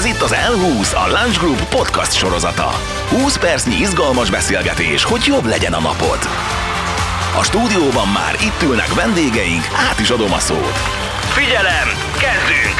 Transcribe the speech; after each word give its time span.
Ez 0.00 0.06
itt 0.06 0.20
az 0.20 0.34
L20, 0.34 0.94
a 0.94 1.08
Lunch 1.08 1.38
Group 1.38 1.68
podcast 1.68 2.12
sorozata. 2.12 2.68
20 3.08 3.38
percnyi 3.38 3.74
izgalmas 3.74 4.30
beszélgetés, 4.30 5.04
hogy 5.04 5.24
jobb 5.26 5.44
legyen 5.44 5.72
a 5.72 5.80
napod. 5.80 6.18
A 7.38 7.42
stúdióban 7.44 8.08
már 8.08 8.34
itt 8.34 8.62
ülnek 8.62 8.94
vendégeink, 8.94 9.62
át 9.90 10.00
is 10.00 10.10
adom 10.10 10.32
a 10.32 10.38
szót. 10.38 10.76
Figyelem, 11.32 11.88
kezdünk! 12.18 12.78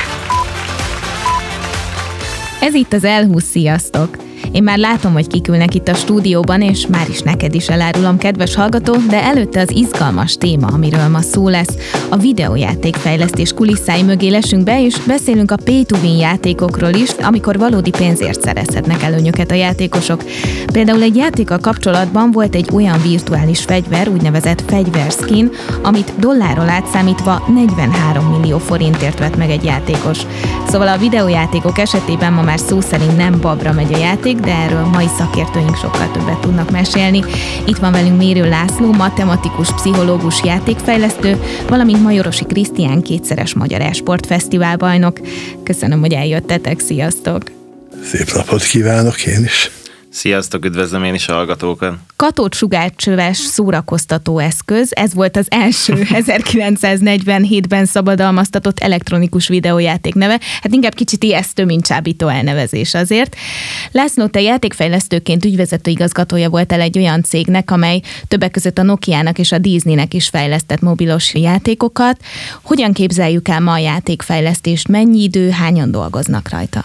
Ez 2.61 2.75
itt 2.75 2.93
az 2.93 3.03
L20, 3.05 3.43
sziasztok! 3.43 4.30
Én 4.53 4.63
már 4.63 4.79
látom, 4.79 5.13
hogy 5.13 5.27
kikülnek 5.27 5.75
itt 5.75 5.89
a 5.89 5.95
stúdióban, 5.95 6.61
és 6.63 6.87
már 6.87 7.09
is 7.09 7.21
neked 7.21 7.55
is 7.55 7.69
elárulom, 7.69 8.19
kedves 8.19 8.55
hallgató, 8.55 8.97
de 9.09 9.23
előtte 9.23 9.61
az 9.61 9.71
izgalmas 9.71 10.35
téma, 10.35 10.67
amiről 10.67 11.09
ma 11.09 11.21
szó 11.21 11.49
lesz. 11.49 11.77
A 12.09 12.17
videójátékfejlesztés 12.17 13.53
kulisszái 13.53 14.03
mögé 14.03 14.29
lesünk 14.29 14.65
be, 14.65 14.85
és 14.85 14.97
beszélünk 15.07 15.51
a 15.51 15.57
pay 15.65 15.85
to 15.85 15.97
win 16.03 16.19
játékokról 16.19 16.93
is, 16.95 17.11
amikor 17.11 17.59
valódi 17.59 17.91
pénzért 17.91 18.43
szerezhetnek 18.43 19.03
előnyöket 19.03 19.51
a 19.51 19.55
játékosok. 19.55 20.25
Például 20.73 21.03
egy 21.03 21.17
játékkal 21.17 21.59
kapcsolatban 21.59 22.31
volt 22.31 22.55
egy 22.55 22.69
olyan 22.73 23.03
virtuális 23.03 23.61
fegyver, 23.61 24.09
úgynevezett 24.09 24.63
fegyverskin, 24.67 25.51
amit 25.83 26.13
dollárról 26.19 26.69
átszámítva 26.69 27.43
43 27.55 28.25
millió 28.25 28.59
forintért 28.59 29.19
vett 29.19 29.37
meg 29.37 29.51
egy 29.51 29.65
játékos. 29.65 30.19
Szóval 30.69 30.89
a 30.89 30.99
videójátékok 30.99 31.79
esetében 31.79 32.33
ma 32.33 32.43
már 32.43 32.59
szó 32.59 32.81
szerint 32.81 33.17
nem 33.17 33.41
babra 33.41 33.73
megy 33.73 33.93
a 33.93 33.99
játék, 33.99 34.40
de 34.41 34.55
erről 34.55 34.85
mai 34.85 35.07
szakértőink 35.19 35.77
sokkal 35.77 36.11
többet 36.11 36.39
tudnak 36.39 36.71
mesélni. 36.71 37.25
Itt 37.67 37.77
van 37.77 37.93
velünk 37.93 38.17
Mérő 38.17 38.49
László, 38.49 38.93
matematikus, 38.93 39.73
pszichológus, 39.73 40.45
játékfejlesztő, 40.45 41.43
valamint 41.69 42.03
Majorosi 42.03 42.45
Krisztián 42.45 43.03
kétszeres 43.03 43.55
magyar 43.55 43.81
e 43.81 44.77
bajnok. 44.77 45.21
Köszönöm, 45.65 46.01
hogy 46.01 46.13
eljöttetek, 46.13 46.81
sziasztok! 46.81 47.43
Szép 48.05 48.33
napot 48.33 48.63
kívánok 48.63 49.27
én 49.27 49.45
is! 49.45 49.80
Sziasztok, 50.11 50.65
üdvözlöm 50.65 51.05
én 51.05 51.15
is 51.15 51.29
a 51.29 51.33
hallgatókat. 51.33 51.95
Katócsugárcsöves 52.17 53.37
szórakoztató 53.37 54.39
eszköz, 54.39 54.93
ez 54.95 55.15
volt 55.15 55.37
az 55.37 55.47
első 55.51 55.95
1947-ben 56.27 57.85
szabadalmaztatott 57.85 58.79
elektronikus 58.79 59.49
videójáték 59.49 60.15
neve. 60.15 60.41
Hát 60.63 60.73
inkább 60.73 60.95
kicsit 60.95 61.25
ijesztő, 61.25 61.65
mint 61.65 61.87
csábító 61.87 62.29
elnevezés 62.29 62.95
azért. 62.95 63.37
László, 63.93 64.27
te 64.27 64.41
játékfejlesztőként 64.41 65.45
ügyvezető 65.45 65.91
igazgatója 65.91 66.49
voltál 66.49 66.81
egy 66.81 66.99
olyan 66.99 67.23
cégnek, 67.23 67.71
amely 67.71 68.01
többek 68.29 68.51
között 68.51 68.79
a 68.79 68.83
Nokia-nak 68.83 69.39
és 69.39 69.53
a 69.53 69.59
Disney-nek 69.59 70.15
is 70.15 70.29
fejlesztett 70.29 70.81
mobilos 70.81 71.35
játékokat. 71.35 72.21
Hogyan 72.63 72.93
képzeljük 72.93 73.49
el 73.49 73.61
ma 73.61 73.73
a 73.73 73.79
játékfejlesztést? 73.79 74.89
Mennyi 74.89 75.23
idő, 75.23 75.51
hányan 75.51 75.91
dolgoznak 75.91 76.49
rajta? 76.49 76.85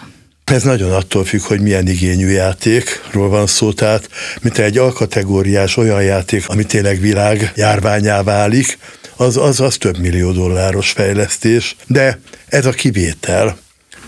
Ez 0.52 0.62
nagyon 0.62 0.92
attól 0.92 1.24
függ, 1.24 1.40
hogy 1.40 1.60
milyen 1.60 1.88
igényű 1.88 2.28
játékról 2.28 3.28
van 3.28 3.46
szó, 3.46 3.72
tehát 3.72 4.08
mint 4.40 4.58
egy 4.58 4.78
alkategóriás 4.78 5.76
olyan 5.76 6.02
játék, 6.02 6.48
ami 6.48 6.64
tényleg 6.64 7.00
világ 7.00 7.52
járványá 7.54 8.22
válik, 8.22 8.78
az, 9.16 9.36
az, 9.36 9.60
az 9.60 9.76
több 9.76 9.98
millió 9.98 10.32
dolláros 10.32 10.90
fejlesztés, 10.90 11.76
de 11.86 12.20
ez 12.48 12.66
a 12.66 12.70
kivétel. 12.70 13.58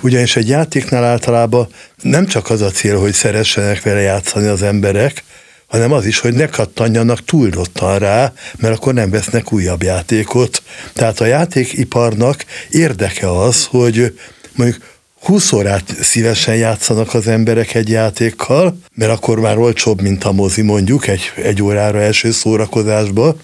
Ugyanis 0.00 0.36
egy 0.36 0.48
játéknál 0.48 1.04
általában 1.04 1.68
nem 2.02 2.26
csak 2.26 2.50
az 2.50 2.60
a 2.60 2.70
cél, 2.70 2.98
hogy 2.98 3.12
szeressenek 3.12 3.82
vele 3.82 4.00
játszani 4.00 4.46
az 4.46 4.62
emberek, 4.62 5.24
hanem 5.66 5.92
az 5.92 6.06
is, 6.06 6.18
hogy 6.18 6.34
ne 6.34 6.46
kattanjanak 6.46 7.24
túlrottan 7.24 7.98
rá, 7.98 8.32
mert 8.56 8.76
akkor 8.76 8.94
nem 8.94 9.10
vesznek 9.10 9.52
újabb 9.52 9.82
játékot. 9.82 10.62
Tehát 10.92 11.20
a 11.20 11.26
játékiparnak 11.26 12.44
érdeke 12.70 13.38
az, 13.38 13.64
hogy 13.64 14.18
mondjuk 14.54 14.82
20 15.20 15.52
órát 15.52 15.94
szívesen 16.00 16.56
játszanak 16.56 17.14
az 17.14 17.26
emberek 17.26 17.74
egy 17.74 17.88
játékkal, 17.88 18.78
mert 18.94 19.12
akkor 19.12 19.40
már 19.40 19.58
olcsóbb, 19.58 20.00
mint 20.00 20.24
a 20.24 20.32
mozi 20.32 20.62
mondjuk 20.62 21.06
egy, 21.06 21.32
egy 21.36 21.62
órára 21.62 22.00
első 22.00 22.30
szórakozásba, 22.30 23.36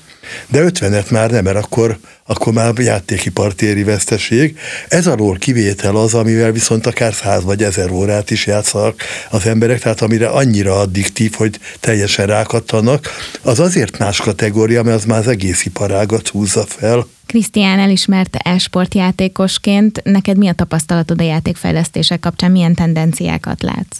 de 0.48 0.64
50-et 0.64 1.10
már 1.10 1.30
nem, 1.30 1.44
mert 1.44 1.56
akkor, 1.56 1.98
akkor 2.26 2.52
már 2.52 2.72
játékipar 2.78 3.54
téri 3.54 3.82
veszteség. 3.82 4.58
Ez 4.88 5.06
alól 5.06 5.36
kivétel 5.36 5.96
az, 5.96 6.14
amivel 6.14 6.52
viszont 6.52 6.86
akár 6.86 7.14
100 7.14 7.44
vagy 7.44 7.62
1000 7.62 7.90
órát 7.90 8.30
is 8.30 8.46
játszanak 8.46 9.02
az 9.30 9.46
emberek, 9.46 9.80
tehát 9.80 10.00
amire 10.00 10.28
annyira 10.28 10.78
addiktív, 10.78 11.34
hogy 11.34 11.58
teljesen 11.80 12.26
rákattanak, 12.26 13.08
az 13.42 13.60
azért 13.60 13.98
más 13.98 14.20
kategória, 14.20 14.82
mert 14.82 14.96
az 14.96 15.04
már 15.04 15.18
az 15.18 15.28
egész 15.28 15.64
iparágat 15.64 16.28
húzza 16.28 16.64
fel. 16.68 17.06
Krisztián 17.26 17.78
elismerte 17.78 18.38
e-sportjátékosként, 18.38 20.00
neked 20.04 20.36
mi 20.36 20.48
a 20.48 20.52
tapasztalatod 20.52 21.20
a 21.20 21.24
játékfejlesztések 21.24 22.20
kapcsán, 22.20 22.50
milyen 22.50 22.74
tendenciákat 22.74 23.62
látsz? 23.62 23.98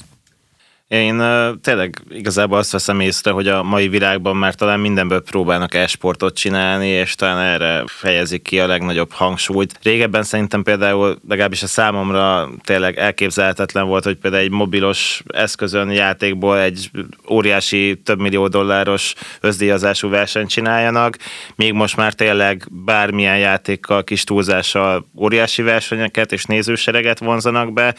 Én 0.89 1.23
tényleg 1.61 2.03
igazából 2.11 2.59
azt 2.59 2.73
veszem 2.73 3.01
észre, 3.01 3.31
hogy 3.31 3.49
a 3.49 3.63
mai 3.63 3.89
világban 3.89 4.37
már 4.37 4.55
talán 4.55 4.81
mindenből 4.81 5.23
próbálnak 5.23 5.75
e-sportot 5.75 6.37
csinálni, 6.37 6.87
és 6.87 7.15
talán 7.15 7.39
erre 7.39 7.85
fejezik 7.87 8.43
ki 8.43 8.61
a 8.61 8.67
legnagyobb 8.67 9.13
hangsúlyt. 9.13 9.79
Régebben 9.83 10.23
szerintem 10.23 10.63
például, 10.63 11.19
legalábbis 11.29 11.63
a 11.63 11.67
számomra 11.67 12.51
tényleg 12.65 12.99
elképzelhetetlen 12.99 13.87
volt, 13.87 14.05
hogy 14.05 14.17
például 14.17 14.43
egy 14.43 14.51
mobilos 14.51 15.23
eszközön 15.27 15.91
játékból 15.91 16.59
egy 16.59 16.91
óriási, 17.31 18.01
több 18.05 18.21
millió 18.21 18.49
dolláros 18.49 19.15
özdíjazású 19.41 20.09
versenyt 20.09 20.49
csináljanak, 20.49 21.17
még 21.57 21.73
most 21.73 21.97
már 21.97 22.13
tényleg 22.13 22.69
bármilyen 22.71 23.39
játékkal, 23.39 24.05
kis 24.05 24.25
túlzással 24.25 25.09
óriási 25.19 25.63
versenyeket 25.63 26.33
és 26.33 26.45
nézősereget 26.45 27.19
vonzanak 27.19 27.73
be, 27.73 27.95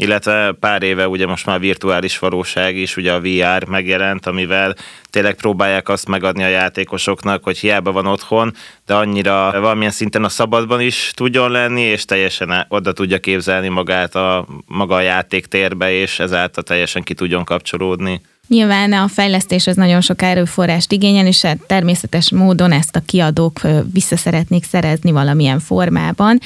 illetve 0.00 0.52
pár 0.60 0.82
éve 0.82 1.08
ugye 1.08 1.26
most 1.26 1.46
már 1.46 1.60
virtuális 1.60 2.18
valóság 2.18 2.76
is, 2.76 2.96
ugye 2.96 3.12
a 3.12 3.20
VR 3.20 3.68
megjelent, 3.68 4.26
amivel 4.26 4.74
tényleg 5.10 5.34
próbálják 5.34 5.88
azt 5.88 6.08
megadni 6.08 6.42
a 6.42 6.48
játékosoknak, 6.48 7.44
hogy 7.44 7.58
hiába 7.58 7.92
van 7.92 8.06
otthon, 8.06 8.54
de 8.86 8.94
annyira 8.94 9.60
valamilyen 9.60 9.90
szinten 9.90 10.24
a 10.24 10.28
szabadban 10.28 10.80
is 10.80 11.12
tudjon 11.14 11.50
lenni, 11.50 11.80
és 11.80 12.04
teljesen 12.04 12.66
oda 12.68 12.92
tudja 12.92 13.18
képzelni 13.18 13.68
magát 13.68 14.14
a 14.14 14.46
maga 14.66 14.94
a 14.94 15.00
játéktérbe, 15.00 15.92
és 15.92 16.18
ezáltal 16.18 16.62
teljesen 16.62 17.02
ki 17.02 17.14
tudjon 17.14 17.44
kapcsolódni. 17.44 18.20
Nyilván 18.48 18.92
a 18.92 19.08
fejlesztés 19.08 19.66
az 19.66 19.76
nagyon 19.76 20.00
sok 20.00 20.22
erőforrást 20.22 20.92
igényel, 20.92 21.26
és 21.26 21.42
hát 21.42 21.58
természetes 21.66 22.30
módon 22.30 22.72
ezt 22.72 22.96
a 22.96 23.02
kiadók 23.06 23.60
vissza 23.92 24.16
szeretnék 24.16 24.64
szerezni 24.64 25.10
valamilyen 25.10 25.60
formában. 25.60 26.38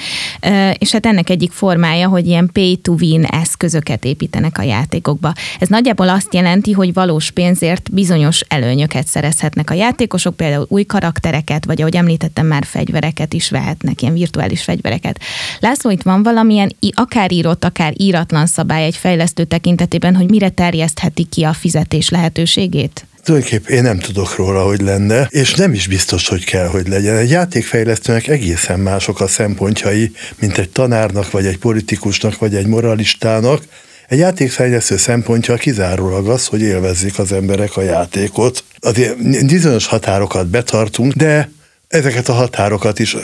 És 0.78 0.92
hát 0.92 1.06
ennek 1.06 1.30
egyik 1.30 1.52
formája, 1.52 2.08
hogy 2.08 2.26
ilyen 2.26 2.50
pay-to-win 2.52 3.24
eszközöket 3.24 4.04
építenek 4.04 4.58
a 4.58 4.62
játékokba. 4.62 5.32
Ez 5.58 5.68
nagyjából 5.68 6.08
azt 6.08 6.34
jelenti, 6.34 6.72
hogy 6.72 6.92
valós 6.92 7.30
pénzért 7.30 7.92
bizonyos 7.92 8.40
előnyöket 8.48 9.06
szerezhetnek 9.06 9.70
a 9.70 9.74
játékosok, 9.74 10.36
például 10.36 10.66
új 10.68 10.84
karaktereket, 10.84 11.64
vagy 11.64 11.80
ahogy 11.80 11.96
említettem, 11.96 12.46
már 12.46 12.64
fegyvereket 12.64 13.32
is 13.32 13.50
vehetnek, 13.50 14.02
ilyen 14.02 14.14
virtuális 14.14 14.62
fegyvereket. 14.62 15.20
László, 15.60 15.90
itt 15.90 16.02
van 16.02 16.22
valamilyen 16.22 16.76
akár 16.90 17.32
írott, 17.32 17.64
akár 17.64 17.92
íratlan 17.96 18.46
szabály 18.46 18.84
egy 18.84 18.96
fejlesztő 18.96 19.44
tekintetében, 19.44 20.16
hogy 20.16 20.30
mire 20.30 20.48
terjesztheti 20.48 21.24
ki 21.24 21.42
a 21.42 21.52
fizet 21.52 21.90
fizetés 21.92 22.08
lehetőségét? 22.08 23.06
Tulajdonképpen 23.24 23.76
én 23.76 23.82
nem 23.82 23.98
tudok 23.98 24.36
róla, 24.36 24.64
hogy 24.64 24.80
lenne, 24.80 25.26
és 25.30 25.54
nem 25.54 25.72
is 25.72 25.86
biztos, 25.86 26.28
hogy 26.28 26.44
kell, 26.44 26.66
hogy 26.66 26.88
legyen. 26.88 27.16
Egy 27.16 27.30
játékfejlesztőnek 27.30 28.28
egészen 28.28 28.80
mások 28.80 29.20
a 29.20 29.26
szempontjai, 29.26 30.12
mint 30.38 30.58
egy 30.58 30.70
tanárnak, 30.70 31.30
vagy 31.30 31.46
egy 31.46 31.58
politikusnak, 31.58 32.38
vagy 32.38 32.54
egy 32.54 32.66
moralistának. 32.66 33.62
Egy 34.08 34.18
játékfejlesztő 34.18 34.96
szempontja 34.96 35.56
kizárólag 35.56 36.28
az, 36.28 36.46
hogy 36.46 36.60
élvezzék 36.60 37.18
az 37.18 37.32
emberek 37.32 37.76
a 37.76 37.82
játékot. 37.82 38.64
Azért 38.80 39.46
bizonyos 39.46 39.86
határokat 39.86 40.46
betartunk, 40.46 41.12
de 41.12 41.50
ezeket 41.88 42.28
a 42.28 42.32
határokat 42.32 42.98
is 42.98 43.16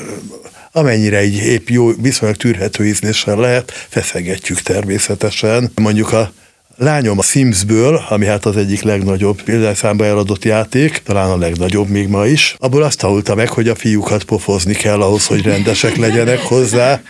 amennyire 0.73 1.25
így 1.25 1.37
épp 1.37 1.69
jó, 1.69 1.93
viszonylag 2.01 2.37
tűrhető 2.37 2.87
ízléssel 2.87 3.37
lehet, 3.37 3.73
feszegetjük 3.89 4.61
természetesen. 4.61 5.71
Mondjuk 5.75 6.13
a 6.13 6.33
lányom 6.79 7.19
a 7.19 7.23
Simsből, 7.23 8.05
ami 8.09 8.27
hát 8.27 8.45
az 8.45 8.57
egyik 8.57 8.83
legnagyobb 8.83 9.43
példányszámba 9.43 10.05
eladott 10.05 10.45
játék, 10.45 11.03
talán 11.05 11.31
a 11.31 11.37
legnagyobb 11.37 11.89
még 11.89 12.09
ma 12.09 12.27
is, 12.27 12.55
abból 12.59 12.83
azt 12.83 12.99
tanulta 12.99 13.35
meg, 13.35 13.49
hogy 13.49 13.69
a 13.69 13.75
fiúkat 13.75 14.25
pofozni 14.25 14.75
kell 14.75 15.01
ahhoz, 15.01 15.27
hogy 15.27 15.43
rendesek 15.43 15.97
legyenek 15.97 16.39
hozzá. 16.39 17.01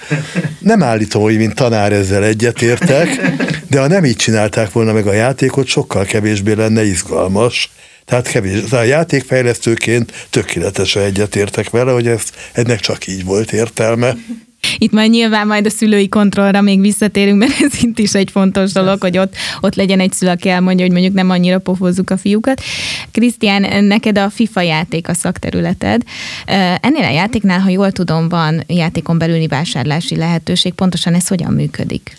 Nem 0.59 0.83
állítom, 0.83 1.23
hogy 1.23 1.37
mint 1.37 1.55
tanár 1.55 1.93
ezzel 1.93 2.25
egyetértek, 2.25 3.09
de 3.71 3.81
ha 3.81 3.87
nem 3.87 4.05
így 4.05 4.17
csinálták 4.17 4.73
volna 4.73 4.93
meg 4.93 5.07
a 5.07 5.13
játékot, 5.13 5.67
sokkal 5.67 6.05
kevésbé 6.05 6.53
lenne 6.53 6.85
izgalmas. 6.85 7.71
Tehát 8.05 8.29
kevés, 8.29 8.73
a 8.73 8.83
játékfejlesztőként 8.83 10.27
tökéletesen 10.31 11.03
egyetértek 11.03 11.71
vele, 11.71 11.93
hogy 11.93 12.07
ez, 12.07 12.23
ennek 12.53 12.81
csak 12.81 13.07
így 13.07 13.25
volt 13.25 13.53
értelme. 13.53 14.17
Itt 14.79 14.93
majd 14.93 15.11
nyilván 15.11 15.47
majd 15.47 15.67
a 15.67 15.71
szülői 15.71 16.09
kontrollra 16.09 16.61
még 16.61 16.81
visszatérünk, 16.81 17.39
mert 17.39 17.61
ez 17.61 17.83
itt 17.83 17.99
is 17.99 18.15
egy 18.15 18.31
fontos 18.31 18.73
dolog, 18.73 19.01
hogy 19.01 19.19
ott, 19.19 19.35
ott 19.61 19.75
legyen 19.75 20.01
egy 20.01 20.13
szülő, 20.13 20.31
aki 20.31 20.49
elmondja, 20.49 20.85
hogy 20.85 20.93
mondjuk 20.93 21.15
nem 21.15 21.31
annyira 21.31 21.59
pofozzuk 21.59 22.11
a 22.11 22.17
fiúkat. 22.17 22.63
Krisztián, 23.13 23.85
neked 23.85 24.19
a 24.19 24.31
FIFA 24.31 24.61
játék 24.61 25.09
a 25.09 25.15
szakterületed. 25.15 26.03
Ennél 26.81 27.05
a 27.05 27.11
játéknál, 27.11 27.61
ha 27.61 27.69
jól 27.69 27.93
tudom, 27.93 28.29
van 28.29 28.65
játékon 28.67 29.19
belüli 29.19 29.47
vásárlási 29.47 30.17
lehetőség. 30.17 30.73
Pontosan 30.73 31.15
ez 31.15 31.29
hogyan 31.29 31.53
működik? 31.53 32.17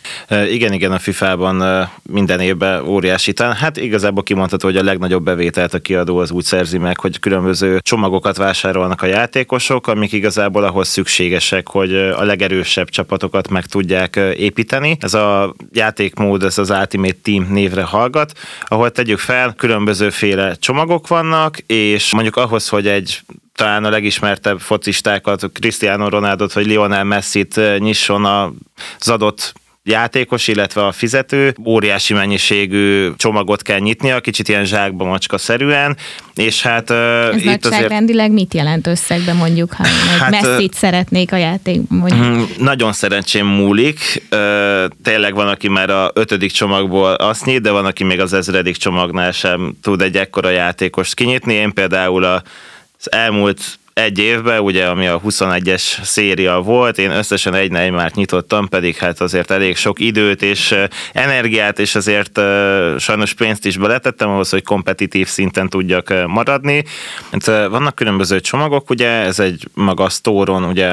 Igen, 0.52 0.74
igen, 0.74 0.92
a 0.92 1.00
FIFA-ban 1.00 1.88
minden 2.04 2.40
évben 2.40 2.88
óriási. 2.88 3.34
Hát 3.38 3.78
igazából 3.78 4.24
kimondható, 4.24 4.68
hogy 4.68 4.78
a 4.78 4.84
legnagyobb 4.84 5.24
bevételt 5.24 5.74
a 5.74 5.80
kiadó 5.80 6.18
az 6.18 6.32
úgy 6.32 6.44
szerzi 6.44 6.78
meg, 6.78 7.00
hogy 7.00 7.20
különböző 7.20 7.80
csomagokat 7.80 8.38
vásárolnak 8.38 9.02
a 9.02 9.06
játékosok, 9.06 9.88
amik 9.88 10.12
igazából 10.12 10.64
ahhoz 10.64 10.88
szükségesek, 10.88 11.68
hogy 11.68 11.96
a 11.96 12.24
legerősebb 12.30 12.90
csapatokat 12.90 13.50
meg 13.50 13.66
tudják 13.66 14.16
építeni. 14.38 14.98
Ez 15.00 15.14
a 15.14 15.56
játékmód, 15.72 16.44
ez 16.44 16.58
az 16.58 16.70
Ultimate 16.70 17.18
Team 17.24 17.48
névre 17.50 17.84
hallgat, 17.84 18.32
ahol 18.68 18.92
tegyük 18.92 19.20
fel, 19.20 19.54
különbözőféle 19.58 20.56
csomagok 20.56 21.08
vannak, 21.08 21.58
és 21.58 22.14
mondjuk 22.14 22.36
ahhoz, 22.36 22.68
hogy 22.68 22.88
egy 22.88 23.22
talán 23.56 23.86
a 23.86 23.90
legismertebb 23.90 24.60
focistákat, 24.60 25.52
Cristiano 25.54 26.10
Ronaldo-t 26.10 26.54
vagy 26.54 26.66
Lionel 26.66 27.04
Messi-t 27.04 27.60
nyisson 27.80 28.26
az 29.00 29.10
adott 29.10 29.54
játékos, 29.90 30.48
illetve 30.48 30.86
a 30.86 30.92
fizető 30.92 31.56
óriási 31.66 32.14
mennyiségű 32.14 33.12
csomagot 33.16 33.62
kell 33.62 33.80
nyitnia, 33.80 34.20
kicsit 34.20 34.48
ilyen 34.48 34.66
zsákba 34.66 35.06
macska 35.06 35.38
szerűen, 35.38 35.98
és 36.36 36.62
hát 36.62 36.90
Ez 36.90 37.44
itt 37.44 37.66
azért... 37.66 38.30
mit 38.30 38.54
jelent 38.54 38.88
összegben 38.88 39.36
mondjuk, 39.36 39.74
ha 39.74 39.84
hát, 40.20 40.30
messzit 40.30 40.74
szeretnék 40.74 41.32
a 41.32 41.38
játék 41.38 41.82
mondjuk? 41.88 42.26
Mm, 42.26 42.42
nagyon 42.58 42.94
szerencsém 42.94 43.48
múlik, 43.48 44.24
tényleg 45.04 45.34
van, 45.34 45.48
aki 45.48 45.68
már 45.68 45.90
a 45.90 46.12
ötödik 46.14 46.52
csomagból 46.52 47.14
azt 47.14 47.46
nyit, 47.46 47.62
de 47.62 47.72
van, 47.72 47.86
aki 47.86 48.04
még 48.04 48.20
az 48.20 48.34
ezredik 48.34 48.76
csomagnál 48.76 49.32
sem 49.32 49.78
tud 49.82 50.02
egy 50.02 50.18
ekkora 50.18 50.50
játékost 50.50 51.14
kinyitni. 51.14 51.54
Én 51.54 51.74
például 51.74 52.24
a 52.24 52.44
az 53.00 53.12
elmúlt 53.12 53.80
egy 54.00 54.20
évben, 54.20 54.60
ugye, 54.60 54.86
ami 54.86 55.08
a 55.08 55.22
21-es 55.22 56.04
széria 56.04 56.62
volt, 56.62 56.98
én 56.98 57.12
összesen 57.12 57.54
egy 57.54 57.72
Neymart 57.72 58.16
nyitottam, 58.16 58.68
pedig 58.68 58.96
hát 58.96 59.22
azért 59.22 59.52
elég 59.52 59.76
sok 59.76 60.00
időt 60.00 60.42
és 60.42 60.76
energiát, 61.14 61.80
és 61.80 61.96
azért 61.96 62.40
sajnos 62.98 63.34
pénzt 63.34 63.66
is 63.66 63.78
beletettem 63.78 64.30
ahhoz, 64.30 64.50
hogy 64.50 64.64
kompetitív 64.64 65.28
szinten 65.28 65.70
tudjak 65.70 66.14
maradni. 66.28 66.84
Hát, 67.32 67.46
vannak 67.46 67.96
különböző 67.96 68.40
csomagok, 68.40 68.90
ugye, 68.90 69.10
ez 69.10 69.40
egy 69.40 69.68
maga 69.74 70.04
a 70.04 70.10
sztóron, 70.10 70.64
ugye 70.64 70.90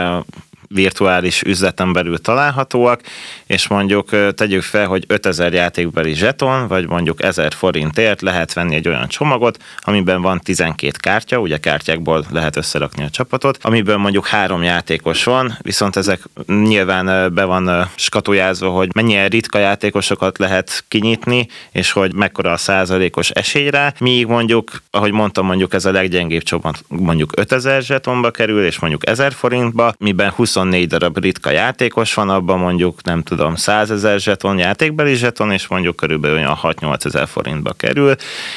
virtuális 0.68 1.42
üzleten 1.42 1.92
belül 1.92 2.18
találhatóak, 2.18 3.00
és 3.46 3.68
mondjuk 3.68 4.34
tegyük 4.34 4.62
fel, 4.62 4.86
hogy 4.86 5.04
5000 5.06 5.52
játékbeli 5.52 6.14
zseton, 6.14 6.68
vagy 6.68 6.88
mondjuk 6.88 7.22
1000 7.22 7.52
forintért 7.52 8.20
lehet 8.20 8.52
venni 8.52 8.74
egy 8.74 8.88
olyan 8.88 9.08
csomagot, 9.08 9.58
amiben 9.80 10.22
van 10.22 10.40
12 10.40 10.92
kártya, 11.00 11.38
ugye 11.38 11.56
kártyákból 11.56 12.24
lehet 12.30 12.56
összerakni 12.56 13.04
a 13.04 13.10
csapatot, 13.10 13.58
amiben 13.62 14.00
mondjuk 14.00 14.26
három 14.26 14.62
játékos 14.62 15.24
van, 15.24 15.58
viszont 15.62 15.96
ezek 15.96 16.20
nyilván 16.46 17.34
be 17.34 17.44
van 17.44 17.90
skatujázva, 17.94 18.68
hogy 18.68 18.88
mennyire 18.94 19.26
ritka 19.26 19.58
játékosokat 19.58 20.38
lehet 20.38 20.84
kinyitni, 20.88 21.48
és 21.72 21.92
hogy 21.92 22.14
mekkora 22.14 22.52
a 22.52 22.56
százalékos 22.56 23.30
esélyre, 23.30 23.94
míg 23.98 24.26
mondjuk, 24.26 24.82
ahogy 24.90 25.12
mondtam, 25.12 25.46
mondjuk 25.46 25.74
ez 25.74 25.84
a 25.84 25.90
leggyengébb 25.90 26.42
csomag 26.42 26.74
mondjuk 26.88 27.32
5000 27.36 27.82
zsetonba 27.82 28.30
kerül, 28.30 28.64
és 28.64 28.78
mondjuk 28.78 29.08
1000 29.08 29.32
forintba, 29.32 29.94
miben 29.98 30.30
20 30.30 30.55
24 30.56 30.86
darab 30.86 31.18
ritka 31.18 31.50
játékos 31.50 32.14
van, 32.14 32.28
abban 32.28 32.58
mondjuk 32.58 33.02
nem 33.02 33.22
tudom 33.22 33.54
100 33.54 33.90
ezer 33.90 34.20
zseton, 34.20 34.58
játékbeli 34.58 35.14
zseton, 35.14 35.52
és 35.52 35.66
mondjuk 35.66 35.96
körülbelül 35.96 36.36
olyan 36.36 36.58
6-8 36.62 37.04
ezer 37.04 37.28
forintba 37.28 37.72
kerül, 37.72 38.14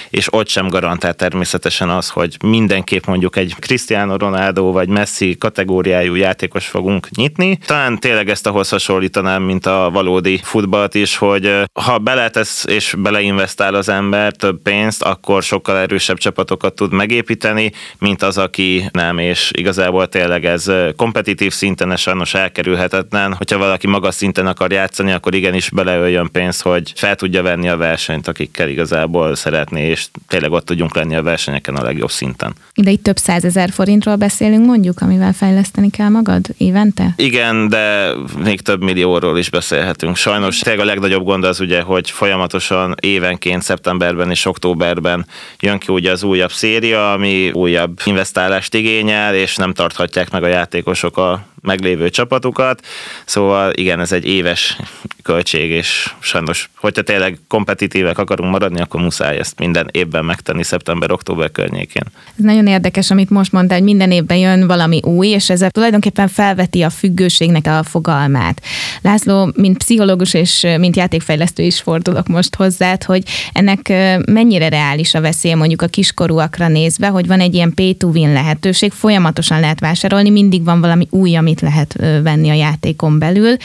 és 0.10 0.34
ott 0.34 0.48
sem 0.48 0.68
garantál 0.68 1.14
természetesen 1.14 1.90
az, 1.90 2.10
hogy 2.10 2.38
mindenképp 2.44 3.06
mondjuk 3.06 3.36
egy 3.36 3.56
Cristiano 3.60 4.18
Ronaldo 4.18 4.72
vagy 4.72 4.90
Messi 4.90 5.38
kategóriájú 5.38 6.16
játékos 6.16 6.68
fogunk 6.68 7.10
nyitni. 7.10 7.58
Talán 7.66 8.00
tényleg 8.00 8.30
ezt 8.30 8.48
ahhoz 8.48 8.70
hasonlítanám, 8.70 9.44
mint 9.44 9.66
a 9.66 9.90
valódi 9.94 10.40
futballt 10.44 10.96
is, 10.96 11.18
hogy 11.18 11.54
ha 11.74 11.98
beletesz 11.98 12.66
és 12.66 12.96
beleinvestál 12.98 13.76
az 13.76 13.90
ember 13.90 14.32
több 14.32 14.62
pénzt, 14.62 15.04
akkor 15.04 15.44
sokkal 15.44 15.78
erősebb 15.78 16.18
csapatokat 16.18 16.76
tud 16.76 16.94
megépíteni, 16.94 17.72
mint 17.98 18.22
az, 18.22 18.38
aki 18.38 18.90
nem, 18.92 19.18
és 19.18 19.52
igazából 19.54 20.08
tényleg 20.08 20.46
ez 20.46 20.72
kompetitív 20.96 21.54
szinten 21.54 21.89
ez 21.92 22.00
sajnos 22.00 22.34
elkerülhetetlen. 22.34 23.34
Hogyha 23.34 23.58
valaki 23.58 23.88
magas 23.88 24.16
szinten 24.16 24.48
akar 24.48 24.72
játszani, 24.72 25.12
akkor 25.12 25.34
igenis 25.36 25.70
beleöljön 25.70 26.30
pénzt, 26.32 26.62
hogy 26.62 26.94
fel 26.96 27.16
tudja 27.16 27.42
venni 27.42 27.70
a 27.70 27.78
versenyt, 27.78 28.28
akikkel 28.28 28.70
igazából 28.70 29.36
szeretné, 29.36 29.88
és 29.88 30.06
tényleg 30.28 30.52
ott 30.52 30.66
tudjunk 30.66 30.96
lenni 30.96 31.16
a 31.16 31.24
versenyeken 31.24 31.76
a 31.76 31.84
legjobb 31.84 32.12
szinten. 32.12 32.54
De 32.76 32.92
itt 32.92 33.04
több 33.04 33.18
százezer 33.18 33.70
forintról 33.72 34.16
beszélünk 34.16 34.66
mondjuk, 34.66 35.02
amivel 35.02 35.34
fejleszteni 35.34 35.90
kell 35.90 36.10
magad 36.10 36.46
évente? 36.58 37.14
Igen, 37.16 37.68
de 37.68 38.12
még 38.44 38.62
több 38.62 38.84
millióról 38.84 39.38
is 39.38 39.50
beszélhetünk. 39.50 40.16
Sajnos 40.16 40.60
tényleg 40.60 40.82
a 40.82 40.88
legnagyobb 40.88 41.24
gond 41.24 41.44
az 41.44 41.60
ugye, 41.60 41.82
hogy 41.82 42.12
folyamatosan 42.12 42.96
évenként 43.00 43.62
szeptemberben 43.62 44.30
és 44.30 44.46
októberben 44.46 45.26
jön 45.60 45.78
ki 45.78 45.92
ugye 45.92 46.12
az 46.12 46.24
újabb 46.24 46.52
széria, 46.52 47.12
ami 47.12 47.52
újabb 47.52 48.00
investálást 48.06 48.74
igényel, 48.74 49.36
és 49.36 49.56
nem 49.56 49.74
tarthatják 49.74 50.32
meg 50.32 50.44
a 50.44 50.48
játékosok 50.48 51.18
a 51.18 51.46
meglévő 51.80 52.10
csapatukat, 52.10 52.86
szóval 53.26 53.72
igen, 53.74 54.00
ez 54.00 54.12
egy 54.12 54.26
éves 54.26 54.78
költség, 55.24 55.70
és 55.70 56.14
sajnos, 56.20 56.70
hogyha 56.76 57.02
tényleg 57.02 57.40
kompetitívek 57.48 58.18
akarunk 58.18 58.52
maradni, 58.52 58.82
akkor 58.82 59.02
muszáj 59.02 59.38
ezt 59.38 59.60
minden 59.60 59.88
évben 59.92 60.26
megtenni 60.26 60.64
szeptember-október 60.64 61.52
környékén. 61.52 62.04
Ez 62.38 62.44
nagyon 62.44 62.68
érdekes, 62.68 63.12
amit 63.12 63.30
most 63.30 63.52
mondtál, 63.52 63.78
hogy 63.78 63.88
minden 63.88 64.12
évben 64.12 64.38
jön 64.38 64.68
valami 64.68 65.00
új, 65.04 65.28
és 65.28 65.50
ez 65.50 65.66
tulajdonképpen 65.70 66.28
felveti 66.28 66.82
a 66.82 66.90
függőségnek 66.90 67.68
a 67.68 67.84
fogalmát. 67.84 68.62
László, 69.02 69.52
mint 69.56 69.78
pszichológus 69.78 70.34
és 70.34 70.68
mint 70.78 70.96
játékfejlesztő 70.96 71.64
is 71.64 71.82
fordulok 71.82 72.28
most 72.28 72.56
hozzád, 72.56 73.04
hogy 73.04 73.24
ennek 73.54 73.88
mennyire 74.26 74.70
reális 74.70 75.14
a 75.14 75.22
veszélye 75.22 75.56
mondjuk 75.56 75.82
a 75.82 75.88
kiskorúakra 75.88 76.68
nézve, 76.68 77.08
hogy 77.08 77.28
van 77.28 77.40
egy 77.40 77.54
ilyen 77.54 77.74
pay 77.74 77.94
to 77.94 78.08
win 78.08 78.34
lehetőség, 78.34 78.92
folyamatosan 78.92 79.60
lehet 79.60 79.80
vásárolni, 79.80 80.30
mindig 80.30 80.64
van 80.64 80.82
valami 80.82 81.08
új, 81.10 81.36
amit 81.36 81.62
lehet 81.70 82.22
venni 82.24 82.50
a 82.50 82.54
játékon 82.54 83.20
belül. 83.20 83.56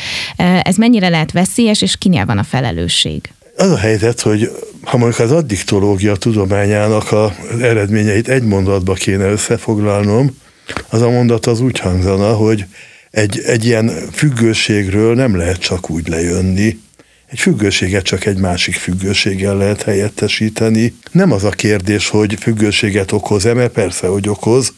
Ez 0.63 0.77
mennyire 0.77 1.09
lehet 1.09 1.33
veszélyes, 1.33 1.83
és 1.83 1.97
kinél 1.97 2.25
van 2.25 2.39
a 2.39 2.43
felelősség? 2.43 3.21
Az 3.57 3.71
a 3.71 3.77
helyzet, 3.77 4.21
hogy 4.21 4.51
ha 4.83 4.97
mondjuk 4.97 5.21
az 5.21 5.33
addiktológia 5.33 6.17
tudományának 6.17 7.13
az 7.13 7.61
eredményeit 7.61 8.29
egy 8.29 8.43
mondatba 8.43 8.93
kéne 8.93 9.31
összefoglalnom, 9.31 10.37
az 10.89 11.03
a 11.03 11.11
mondat 11.11 11.47
az 11.47 11.61
úgy 11.61 11.79
hangzana, 11.79 12.33
hogy 12.33 12.65
egy, 13.11 13.41
egy 13.47 13.65
ilyen 13.65 13.91
függőségről 14.13 15.15
nem 15.15 15.37
lehet 15.37 15.59
csak 15.59 15.91
úgy 15.91 16.09
lejönni. 16.09 16.79
Egy 17.27 17.41
függőséget 17.41 18.05
csak 18.05 18.25
egy 18.25 18.39
másik 18.39 18.75
függőséggel 18.75 19.57
lehet 19.57 19.83
helyettesíteni. 19.83 20.95
Nem 21.13 21.33
az 21.33 21.45
a 21.45 21.51
kérdés, 21.51 22.09
hogy 22.09 22.37
függőséget 22.41 23.13
okoz-e, 23.13 23.55
mert 23.55 23.73
persze, 23.73 24.07
hogy 24.07 24.29
okoz, 24.29 24.73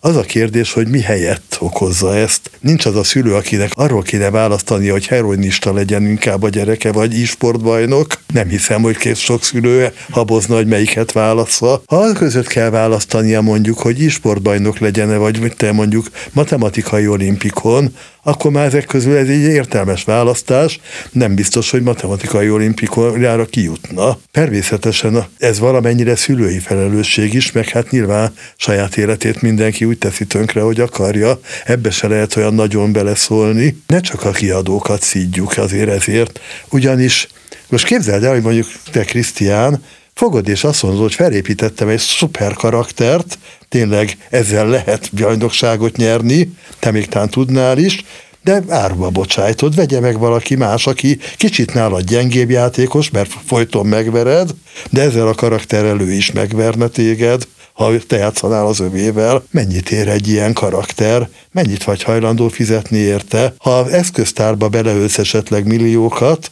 az 0.00 0.16
a 0.16 0.22
kérdés, 0.22 0.72
hogy 0.72 0.88
mi 0.88 1.00
helyett 1.00 1.56
okozza 1.58 2.16
ezt. 2.16 2.50
Nincs 2.60 2.86
az 2.86 2.96
a 2.96 3.04
szülő, 3.04 3.34
akinek 3.34 3.70
arról 3.74 4.02
kéne 4.02 4.30
választani, 4.30 4.88
hogy 4.88 5.06
heroinista 5.06 5.72
legyen 5.72 6.06
inkább 6.06 6.42
a 6.42 6.48
gyereke, 6.48 6.92
vagy 6.92 7.14
e-sportbajnok. 7.14 8.06
Nem 8.34 8.48
hiszem, 8.48 8.82
hogy 8.82 8.96
két 8.96 9.16
sok 9.16 9.44
szülő 9.44 9.92
habozna, 10.10 10.54
hogy 10.54 10.66
melyiket 10.66 11.12
válaszza. 11.12 11.82
Ha 11.86 11.96
az 11.96 12.12
között 12.12 12.46
kell 12.46 12.70
választania 12.70 13.40
mondjuk, 13.40 13.78
hogy 13.78 14.04
e-sportbajnok 14.04 14.78
legyen, 14.78 15.18
vagy 15.18 15.52
te 15.56 15.72
mondjuk 15.72 16.06
matematikai 16.32 17.06
olimpikon, 17.06 17.94
akkor 18.22 18.50
már 18.50 18.66
ezek 18.66 18.84
közül 18.86 19.16
ez 19.16 19.28
egy 19.28 19.40
értelmes 19.40 20.04
választás, 20.04 20.80
nem 21.12 21.34
biztos, 21.34 21.70
hogy 21.70 21.82
matematikai 21.82 22.50
olimpikonjára 22.50 23.44
kijutna. 23.44 24.18
Természetesen 24.30 25.26
ez 25.38 25.58
valamennyire 25.58 26.16
szülői 26.16 26.58
felelősség 26.58 27.34
is, 27.34 27.52
meg 27.52 27.68
hát 27.68 27.90
nyilván 27.90 28.34
saját 28.56 28.96
életét 28.96 29.42
mindenki 29.42 29.84
úgy 29.84 29.98
teszi 29.98 30.24
tönkre, 30.24 30.60
hogy 30.60 30.80
akarja, 30.80 31.40
ebbe 31.64 31.90
se 31.90 32.08
lehet 32.08 32.36
olyan 32.36 32.54
nagyon 32.54 32.92
beleszólni. 32.92 33.76
Ne 33.86 34.00
csak 34.00 34.24
a 34.24 34.30
kiadókat 34.30 35.02
szídjuk 35.02 35.56
azért 35.56 35.90
ezért, 35.90 36.40
ugyanis 36.70 37.28
most 37.68 37.84
képzeld 37.84 38.24
el, 38.24 38.32
hogy 38.32 38.42
mondjuk 38.42 38.66
te 38.90 39.04
Krisztián, 39.04 39.82
fogod 40.20 40.48
és 40.48 40.64
azt 40.64 40.82
mondod, 40.82 41.00
hogy 41.00 41.14
felépítettem 41.14 41.88
egy 41.88 41.98
szuper 41.98 42.52
karaktert, 42.52 43.38
tényleg 43.68 44.16
ezzel 44.30 44.68
lehet 44.68 45.10
bajnokságot 45.14 45.96
nyerni, 45.96 46.52
te 46.78 46.90
még 46.90 47.06
tán 47.06 47.28
tudnál 47.28 47.78
is, 47.78 48.04
de 48.44 48.62
árba 48.68 49.10
bocsájtod, 49.10 49.74
vegye 49.74 50.00
meg 50.00 50.18
valaki 50.18 50.54
más, 50.54 50.86
aki 50.86 51.18
kicsit 51.36 51.74
nálad 51.74 52.02
gyengébb 52.02 52.50
játékos, 52.50 53.10
mert 53.10 53.30
folyton 53.46 53.86
megvered, 53.86 54.50
de 54.90 55.02
ezzel 55.02 55.28
a 55.28 55.34
karakterrel 55.34 56.00
ő 56.00 56.12
is 56.12 56.32
megverne 56.32 56.88
téged, 56.88 57.46
ha 57.72 57.92
te 58.06 58.16
játszanál 58.16 58.66
az 58.66 58.80
övével, 58.80 59.42
mennyit 59.50 59.90
ér 59.90 60.08
egy 60.08 60.28
ilyen 60.28 60.52
karakter, 60.52 61.28
mennyit 61.52 61.84
vagy 61.84 62.02
hajlandó 62.02 62.48
fizetni 62.48 62.98
érte. 62.98 63.54
Ha 63.58 63.90
eszköztárba 63.90 64.68
beleölsz 64.68 65.18
esetleg 65.18 65.66
milliókat, 65.66 66.50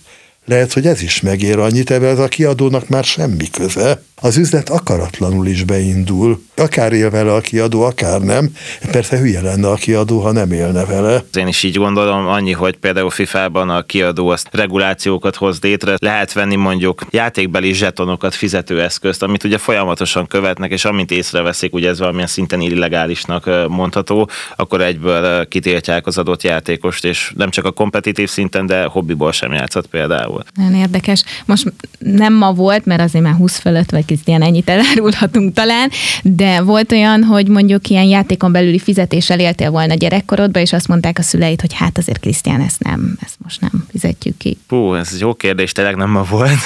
lehet, 0.49 0.73
hogy 0.73 0.87
ez 0.87 1.03
is 1.03 1.21
megér 1.21 1.59
annyit, 1.59 1.91
ebben 1.91 2.09
ez 2.09 2.19
a 2.19 2.29
kiadónak 2.29 2.89
már 2.89 3.05
semmi 3.05 3.51
köze 3.51 4.03
az 4.15 4.37
üzlet 4.37 4.69
akaratlanul 4.69 5.47
is 5.47 5.65
beindul. 5.65 6.43
Akár 6.59 6.93
él 6.93 7.11
vele 7.11 7.33
a 7.35 7.41
kiadó, 7.41 7.83
akár 7.83 8.21
nem. 8.21 8.51
Persze 8.91 9.19
hülye 9.19 9.41
lenne 9.41 9.69
a 9.69 9.75
kiadó, 9.75 10.21
ha 10.21 10.33
nem 10.33 10.53
élne 10.53 10.85
vele. 10.85 11.25
Én 11.35 11.47
is 11.47 11.63
így 11.63 11.77
gondolom, 11.77 12.27
annyi, 12.27 12.53
hogy 12.53 12.77
például 12.77 13.11
FIFA-ban 13.11 13.71
a 13.71 13.83
kiadó 13.83 14.29
azt 14.29 14.49
regulációkat 14.51 15.37
hoz 15.37 15.59
létre. 15.61 15.95
Lehet 15.99 16.33
venni 16.33 16.57
mondjuk 16.57 17.03
játékbeli 17.11 17.73
zsetonokat, 17.73 18.35
fizetőeszközt, 18.35 19.23
amit 19.23 19.45
ugye 19.45 19.59
folyamatosan 19.59 20.27
követnek, 20.27 20.71
és 20.71 20.85
amint 20.85 21.11
észreveszik, 21.11 21.75
ugye 21.75 21.89
ez 21.89 21.99
valamilyen 21.99 22.27
szinten 22.27 22.61
illegálisnak 22.61 23.69
mondható, 23.69 24.31
akkor 24.57 24.81
egyből 24.81 25.49
kitiltják 25.49 26.07
az 26.07 26.19
adott 26.19 26.43
játékost, 26.43 27.05
és 27.05 27.33
nem 27.37 27.51
csak 27.51 27.65
a 27.65 27.71
kompetitív 27.71 28.29
szinten, 28.29 28.67
de 28.67 28.85
hobbiból 28.85 29.33
sem 29.33 29.53
játszott 29.53 29.87
például. 29.87 30.45
Nagyon 30.55 30.75
érdekes. 30.75 31.25
Most 31.47 31.73
nem 31.99 32.35
ma 32.35 32.53
volt, 32.53 32.85
mert 32.85 33.01
azért 33.01 33.25
már 33.25 33.35
20 33.35 33.59
fölött 33.59 33.91
vagy 33.91 34.05
Krisztián, 34.05 34.43
ennyit 34.43 34.71
elárulhatunk 34.71 35.55
talán, 35.55 35.91
de 36.23 36.48
volt 36.65 36.93
olyan, 36.93 37.23
hogy 37.23 37.49
mondjuk 37.49 37.89
ilyen 37.89 38.05
játékon 38.05 38.53
belüli 38.53 38.79
fizetéssel 38.79 39.41
éltél 39.41 39.71
volna 39.71 39.95
gyerekkorodba, 39.95 40.61
és 40.61 40.73
azt 40.73 40.89
mondták 40.89 41.19
a 41.19 41.23
szüleid, 41.23 41.61
hogy 41.61 41.75
hát 41.75 41.99
azért 41.99 42.21
Krisztián, 42.21 42.61
ezt 42.61 42.83
nem, 42.83 43.17
ezt 43.21 43.35
most 43.43 43.61
nem 43.61 43.87
fizetjük 43.91 44.37
ki. 44.37 44.59
Hú, 44.69 44.95
ez 44.95 45.11
egy 45.13 45.21
jó 45.21 45.35
kérdés, 45.35 45.73
tényleg 45.73 45.97
nem 45.97 46.11
ma 46.11 46.23
volt. 46.23 46.59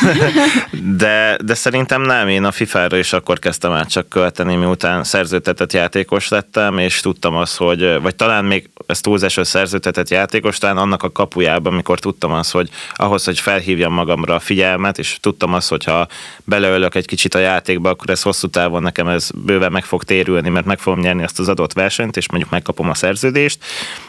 de, 0.96 1.36
de 1.44 1.54
szerintem 1.54 2.02
nem, 2.02 2.28
én 2.28 2.44
a 2.44 2.52
FIFA-ra 2.52 2.96
is 2.96 3.12
akkor 3.12 3.38
kezdtem 3.38 3.72
át 3.72 3.90
csak 3.90 4.08
költeni, 4.08 4.54
miután 4.54 5.04
szerzőtetett 5.04 5.72
játékos 5.72 6.28
lettem, 6.28 6.78
és 6.78 7.00
tudtam 7.00 7.34
azt, 7.34 7.56
hogy, 7.56 8.00
vagy 8.02 8.14
talán 8.14 8.44
még 8.44 8.68
ez 8.86 9.00
túlzás, 9.00 9.34
hogy 9.34 9.44
szerzőtetett 9.44 10.10
játékos, 10.10 10.58
talán 10.58 10.76
annak 10.76 11.02
a 11.02 11.12
kapujában, 11.12 11.72
amikor 11.72 11.98
tudtam 11.98 12.32
azt, 12.32 12.50
hogy 12.50 12.68
ahhoz, 12.94 13.24
hogy 13.24 13.40
felhívjam 13.40 13.92
magamra 13.92 14.34
a 14.34 14.40
figyelmet, 14.40 14.98
és 14.98 15.16
tudtam 15.20 15.54
azt, 15.54 15.68
hogy 15.68 15.84
ha 15.84 16.08
beleölök 16.44 16.94
egy 16.94 17.06
kicsit 17.06 17.34
a 17.34 17.38
játékba, 17.38 17.90
akkor 17.90 18.10
ez 18.10 18.22
hosszú 18.22 18.48
távon 18.48 18.82
nekem 18.82 19.08
ez 19.08 19.30
bőven 19.34 19.71
meg 19.72 19.84
fog 19.84 20.04
térülni, 20.04 20.48
mert 20.48 20.66
meg 20.66 20.78
fogom 20.78 21.00
nyerni 21.00 21.22
azt 21.22 21.38
az 21.38 21.48
adott 21.48 21.72
versenyt, 21.72 22.16
és 22.16 22.30
mondjuk 22.30 22.52
megkapom 22.52 22.88
a 22.88 22.94
szerződést. 22.94 23.64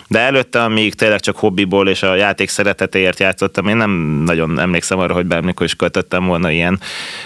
De 0.07 0.19
előtte, 0.19 0.63
amíg 0.63 0.93
tényleg 0.93 1.19
csak 1.19 1.37
hobbiból 1.37 1.89
és 1.89 2.03
a 2.03 2.15
játék 2.15 2.49
szeretetéért 2.49 3.19
játszottam, 3.19 3.67
én 3.67 3.77
nem 3.77 3.91
nagyon 4.25 4.59
emlékszem 4.59 4.99
arra, 4.99 5.13
hogy 5.13 5.25
bármikor 5.25 5.65
is 5.65 5.75
költöttem 5.75 6.25
volna 6.25 6.51
ilyen, 6.51 6.79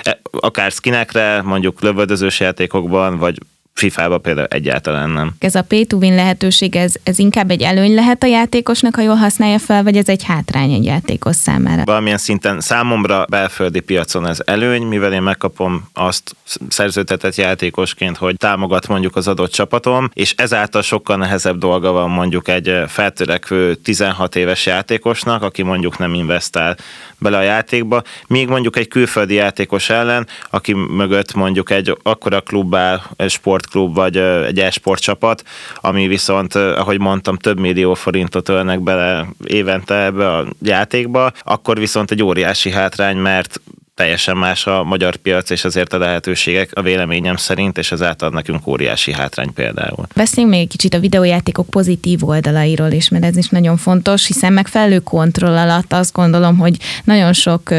e, 0.04 0.20
akár 0.32 0.72
skinekre, 0.72 1.42
mondjuk 1.42 1.82
lövöldözős 1.82 2.40
játékokban, 2.40 3.18
vagy 3.18 3.38
FIFA-ba 3.78 4.18
például 4.18 4.48
egyáltalán 4.48 5.10
nem. 5.10 5.34
Ez 5.40 5.56
a 5.56 5.62
pay 5.62 5.86
to 5.86 5.98
win 5.98 6.16
lehetőség, 6.16 6.76
ez, 6.76 6.94
ez 7.04 7.20
inkább 7.20 7.52
egy 7.52 7.62
előny 7.62 7.94
lehet 7.94 8.24
a 8.24 8.28
játékosnak, 8.28 8.96
ha 8.96 9.02
jól 9.02 9.16
használja 9.16 9.60
fel, 9.60 9.84
vagy 9.84 9.98
ez 9.98 10.10
egy 10.10 10.24
hátrány 10.24 10.72
egy 10.72 10.84
játékos 10.84 11.36
számára? 11.36 11.84
Valamilyen 11.84 12.18
szinten 12.18 12.60
számomra 12.60 13.26
belföldi 13.30 13.80
piacon 13.80 14.28
ez 14.28 14.40
előny, 14.46 14.82
mivel 14.82 15.14
én 15.14 15.22
megkapom 15.22 15.90
azt 15.94 16.36
szerződtetett 16.70 17.36
játékosként, 17.36 18.18
hogy 18.18 18.38
támogat 18.38 18.88
mondjuk 18.88 19.16
az 19.16 19.28
adott 19.28 19.52
csapatom, 19.52 20.10
és 20.14 20.34
ezáltal 20.38 20.82
sokkal 20.82 21.18
nehezebb 21.18 21.58
dolga 21.58 21.92
van 21.92 22.10
mondjuk 22.10 22.48
egy 22.48 22.74
feltörekvő 22.88 23.76
16 23.76 24.36
éves 24.36 24.66
játékosnak, 24.66 25.42
aki 25.42 25.64
mondjuk 25.64 25.98
nem 25.98 26.14
investál 26.14 26.78
bele 27.18 27.38
a 27.38 27.42
játékba, 27.42 28.04
míg 28.28 28.48
mondjuk 28.48 28.78
egy 28.78 28.88
külföldi 28.88 29.34
játékos 29.34 29.90
ellen, 29.90 30.28
aki 30.50 30.74
mögött 30.74 31.34
mondjuk 31.34 31.72
egy 31.72 31.98
akkora 32.04 32.42
klub 32.42 32.76
áll, 32.76 33.02
egy 33.16 33.32
sportklub 33.68 33.96
vagy 33.96 34.18
egy 34.18 34.60
e-sport 34.60 35.44
ami 35.76 36.08
viszont, 36.08 36.56
ahogy 36.56 37.00
mondtam, 37.00 37.38
több 37.38 37.60
millió 37.60 37.94
forintot 37.94 38.50
ölnek 38.50 38.80
bele 38.80 39.28
évente 39.44 40.04
ebbe 40.04 40.34
a 40.34 40.46
játékba, 40.62 41.32
akkor 41.44 41.80
viszont 41.80 42.12
egy 42.12 42.24
óriási 42.24 42.72
hátrány, 42.72 43.18
mert 43.18 43.62
teljesen 43.98 44.38
más 44.38 44.68
a 44.68 44.84
magyar 44.84 45.16
piac, 45.16 45.50
és 45.50 45.64
azért 45.66 45.94
a 45.94 45.98
lehetőségek 45.98 46.70
a 46.74 46.82
véleményem 46.82 47.36
szerint, 47.36 47.78
és 47.78 47.92
ez 47.92 48.02
átad 48.02 48.34
nekünk 48.34 48.68
óriási 48.68 49.14
hátrány 49.14 49.54
például. 49.54 50.08
Beszéljünk 50.16 50.54
még 50.54 50.64
egy 50.64 50.70
kicsit 50.70 50.94
a 50.94 51.00
videójátékok 51.00 51.70
pozitív 51.70 52.24
oldalairól 52.24 52.92
is, 52.92 53.10
mert 53.10 53.24
ez 53.24 53.38
is 53.38 53.50
nagyon 53.50 53.78
fontos, 53.78 54.28
hiszen 54.28 54.54
megfelelő 54.54 55.00
kontroll 55.00 55.58
alatt 55.58 55.94
azt 55.94 56.14
gondolom, 56.14 56.58
hogy 56.58 56.78
nagyon 57.04 57.34
sok 57.34 57.74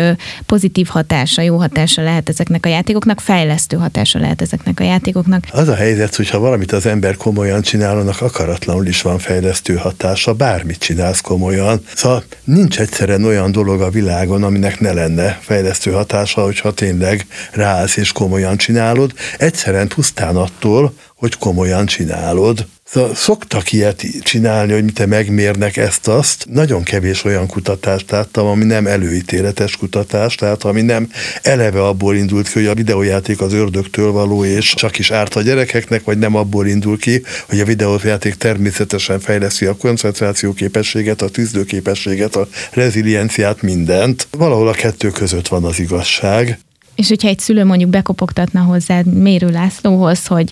pozitív 0.47 0.87
hatása, 0.87 1.43
jó 1.43 1.57
hatása 1.57 2.03
lehet 2.03 2.29
ezeknek 2.29 2.67
a 2.67 2.69
játékoknak, 2.69 3.21
fejlesztő 3.21 3.77
hatása 3.77 4.19
lehet 4.19 4.43
ezeknek 4.43 4.81
a 4.81 4.85
játékoknak. 4.85 5.45
Az 5.53 5.69
a 5.69 5.75
helyzet, 5.75 6.17
hogy 6.17 6.31
ha 6.31 6.39
valamit 6.39 6.73
az 6.73 6.87
ember 6.87 7.17
komolyan 7.17 7.63
csinál, 7.63 7.99
annak 7.99 8.21
akaratlanul 8.21 8.87
is 8.87 9.03
van 9.03 9.19
fejlesztő 9.19 9.77
hatása, 9.77 10.33
bármit 10.33 10.79
csinálsz 10.79 11.21
komolyan. 11.21 11.81
Szóval 11.95 12.23
nincs 12.45 12.81
egyszerűen 12.81 13.25
olyan 13.25 13.53
dolog 13.53 13.81
a 13.81 13.91
világon, 13.91 14.43
aminek 14.43 14.81
ne 14.81 14.93
lenne 14.93 15.39
fejlesztő 15.43 15.91
hatása 15.91 16.07
hatása, 16.09 16.43
hogyha 16.43 16.73
tényleg 16.73 17.27
ráállsz 17.53 17.97
és 17.97 18.13
komolyan 18.13 18.57
csinálod, 18.57 19.13
egyszerűen 19.39 19.89
pusztán 19.89 20.37
attól, 20.37 20.93
hogy 21.15 21.39
komolyan 21.39 21.87
csinálod. 21.87 22.67
Szóval 22.91 23.15
szoktak 23.15 23.73
ilyet 23.73 24.05
csinálni, 24.23 24.73
hogy 24.73 24.93
te 24.93 25.07
megmérnek 25.07 25.77
ezt-azt. 25.77 26.47
Nagyon 26.51 26.83
kevés 26.83 27.25
olyan 27.25 27.47
kutatást 27.47 28.11
láttam, 28.11 28.47
ami 28.47 28.65
nem 28.65 28.87
előítéletes 28.87 29.77
kutatás, 29.77 30.35
tehát 30.35 30.65
ami 30.65 30.83
nem 30.83 31.11
eleve 31.43 31.85
abból 31.85 32.17
indult 32.17 32.49
ki, 32.49 32.59
hogy 32.59 32.67
a 32.67 32.75
videójáték 32.75 33.41
az 33.41 33.53
ördögtől 33.53 34.13
való, 34.13 34.45
és 34.45 34.75
csak 34.75 34.99
is 34.99 35.11
árt 35.11 35.35
a 35.35 35.43
gyerekeknek, 35.43 36.05
vagy 36.05 36.19
nem 36.19 36.35
abból 36.35 36.67
indul 36.67 36.99
ki, 36.99 37.23
hogy 37.49 37.61
a 37.61 37.65
videójáték 37.65 38.35
természetesen 38.35 39.21
fejleszi 39.21 39.67
a 39.67 39.77
koncentráció 39.77 40.53
képességet, 40.53 41.23
a 41.23 41.29
tűzdőképességet, 41.29 42.37
a 42.37 42.49
rezilienciát, 42.71 43.63
mindent. 43.63 44.29
Valahol 44.31 44.69
a 44.69 44.73
kettő 44.73 45.11
között 45.11 45.49
van 45.49 45.65
az 45.65 45.79
igazság. 45.79 46.59
És 46.95 47.09
hogyha 47.09 47.29
egy 47.29 47.39
szülő 47.39 47.65
mondjuk 47.65 47.91
bekopogtatna 47.91 48.61
hozzá 48.61 49.01
Mérő 49.05 49.49
Lászlóhoz, 49.49 50.27
hogy 50.27 50.51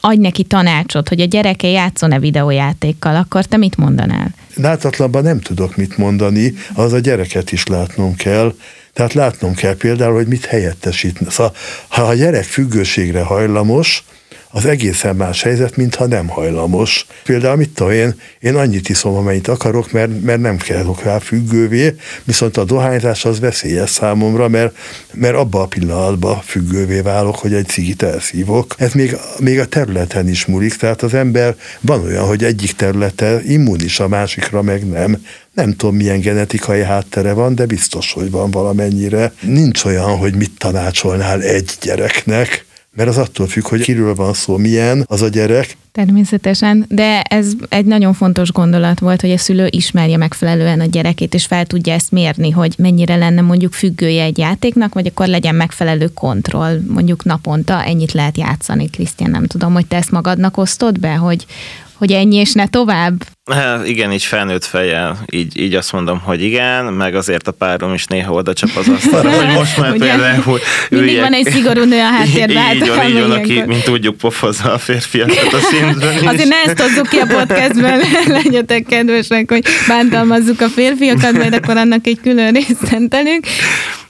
adj 0.00 0.20
neki 0.20 0.42
tanácsot, 0.42 1.08
hogy 1.08 1.20
a 1.20 1.24
gyereke 1.24 1.68
játszon-e 1.68 2.18
videójátékkal, 2.18 3.16
akkor 3.16 3.44
te 3.44 3.56
mit 3.56 3.76
mondanál? 3.76 4.34
Láthatlanban 4.54 5.22
nem 5.22 5.40
tudok 5.40 5.76
mit 5.76 5.96
mondani, 5.96 6.54
az 6.74 6.92
a 6.92 6.98
gyereket 6.98 7.52
is 7.52 7.66
látnom 7.66 8.14
kell. 8.14 8.54
Tehát 8.92 9.12
látnom 9.12 9.54
kell 9.54 9.76
például, 9.76 10.14
hogy 10.14 10.26
mit 10.26 10.44
helyettesít. 10.44 11.18
Szóval, 11.28 11.52
ha 11.88 12.02
a 12.02 12.14
gyerek 12.14 12.44
függőségre 12.44 13.22
hajlamos, 13.22 14.04
az 14.52 14.64
egészen 14.66 15.16
más 15.16 15.42
helyzet, 15.42 15.76
mintha 15.76 16.06
nem 16.06 16.28
hajlamos. 16.28 17.06
Például 17.24 17.56
mit 17.56 17.70
tudom 17.70 17.92
én, 17.92 18.14
én 18.40 18.54
annyit 18.54 18.88
iszom, 18.88 19.14
amennyit 19.14 19.48
akarok, 19.48 19.92
mert, 19.92 20.22
mert 20.22 20.40
nem 20.40 20.56
kellok 20.56 21.02
rá 21.02 21.18
függővé, 21.18 21.94
viszont 22.24 22.56
a 22.56 22.64
dohányzás 22.64 23.24
az 23.24 23.40
veszélyes 23.40 23.90
számomra, 23.90 24.48
mert, 24.48 24.76
mert 25.12 25.34
abba 25.34 25.62
a 25.62 25.66
pillanatban 25.66 26.40
függővé 26.40 27.00
válok, 27.00 27.36
hogy 27.36 27.54
egy 27.54 27.66
cigit 27.66 28.02
elszívok. 28.02 28.74
Ez 28.78 28.92
még, 28.92 29.16
még 29.38 29.58
a 29.58 29.66
területen 29.66 30.28
is 30.28 30.46
múlik, 30.46 30.74
tehát 30.74 31.02
az 31.02 31.14
ember 31.14 31.56
van 31.80 32.04
olyan, 32.04 32.26
hogy 32.26 32.44
egyik 32.44 32.72
területe 32.72 33.40
immunis, 33.46 34.00
a 34.00 34.08
másikra 34.08 34.62
meg 34.62 34.88
nem. 34.88 35.24
Nem 35.52 35.76
tudom, 35.76 35.96
milyen 35.96 36.20
genetikai 36.20 36.82
háttere 36.82 37.32
van, 37.32 37.54
de 37.54 37.66
biztos, 37.66 38.12
hogy 38.12 38.30
van 38.30 38.50
valamennyire. 38.50 39.32
Nincs 39.40 39.84
olyan, 39.84 40.16
hogy 40.16 40.34
mit 40.34 40.52
tanácsolnál 40.58 41.42
egy 41.42 41.76
gyereknek, 41.80 42.68
mert 42.92 43.08
az 43.08 43.18
attól 43.18 43.46
függ, 43.46 43.68
hogy 43.68 43.80
kiről 43.80 44.14
van 44.14 44.34
szó, 44.34 44.56
milyen 44.56 45.04
az 45.06 45.22
a 45.22 45.28
gyerek. 45.28 45.76
Természetesen, 45.92 46.84
de 46.88 47.20
ez 47.20 47.52
egy 47.68 47.84
nagyon 47.84 48.14
fontos 48.14 48.52
gondolat 48.52 48.98
volt, 48.98 49.20
hogy 49.20 49.30
a 49.30 49.38
szülő 49.38 49.66
ismerje 49.70 50.16
megfelelően 50.16 50.80
a 50.80 50.84
gyerekét, 50.84 51.34
és 51.34 51.46
fel 51.46 51.66
tudja 51.66 51.92
ezt 51.92 52.10
mérni, 52.10 52.50
hogy 52.50 52.74
mennyire 52.78 53.16
lenne 53.16 53.40
mondjuk 53.40 53.72
függője 53.72 54.22
egy 54.22 54.38
játéknak, 54.38 54.94
vagy 54.94 55.06
akkor 55.06 55.26
legyen 55.26 55.54
megfelelő 55.54 56.10
kontroll, 56.14 56.80
mondjuk 56.88 57.24
naponta 57.24 57.84
ennyit 57.84 58.12
lehet 58.12 58.36
játszani. 58.36 58.90
Krisztián, 58.90 59.30
nem 59.30 59.46
tudom, 59.46 59.72
hogy 59.72 59.86
te 59.86 59.96
ezt 59.96 60.10
magadnak 60.10 60.56
osztod 60.56 61.00
be, 61.00 61.14
hogy, 61.14 61.46
hogy 61.94 62.12
ennyi 62.12 62.36
és 62.36 62.52
ne 62.52 62.68
tovább? 62.68 63.24
Hát 63.50 63.86
igen, 63.86 64.12
így 64.12 64.24
felnőtt 64.24 64.64
fejjel, 64.64 65.18
így, 65.32 65.60
így 65.60 65.74
azt 65.74 65.92
mondom, 65.92 66.20
hogy 66.20 66.42
igen, 66.42 66.84
meg 66.84 67.14
azért 67.14 67.48
a 67.48 67.52
párom 67.52 67.94
is 67.94 68.04
néha 68.04 68.32
oda 68.32 68.52
csap 68.52 68.70
az 68.76 68.88
asztalra, 68.96 69.30
hogy 69.30 69.54
most 69.54 69.76
már 69.76 69.96
például 69.96 70.60
Mindig 70.90 71.20
van 71.20 71.32
egy 71.32 71.50
szigorú 71.50 71.84
nő 71.84 71.98
a 71.98 72.10
háttérben. 72.16 72.74
Így, 72.74 72.82
így 72.82 72.88
van, 72.88 73.08
így 73.08 73.20
van, 73.20 73.30
aki, 73.30 73.62
mint 73.66 73.84
tudjuk, 73.84 74.16
pofozza 74.16 74.72
a 74.72 74.78
férfiakat 74.78 75.52
a 75.52 75.58
szintben 75.70 76.14
is. 76.14 76.20
Azért 76.20 76.48
ne 76.48 76.56
ezt 76.64 76.80
hozzuk 76.80 77.08
ki 77.08 77.18
a 77.18 77.26
podcastben, 77.26 78.00
legyetek 78.26 78.84
kedvesek, 78.86 79.50
hogy 79.50 79.64
bántalmazzuk 79.88 80.60
a 80.60 80.68
férfiakat, 80.68 81.32
majd 81.32 81.54
akkor 81.54 81.76
annak 81.76 82.06
egy 82.06 82.18
külön 82.22 82.52
részt 82.52 82.86
szentelünk 82.86 83.46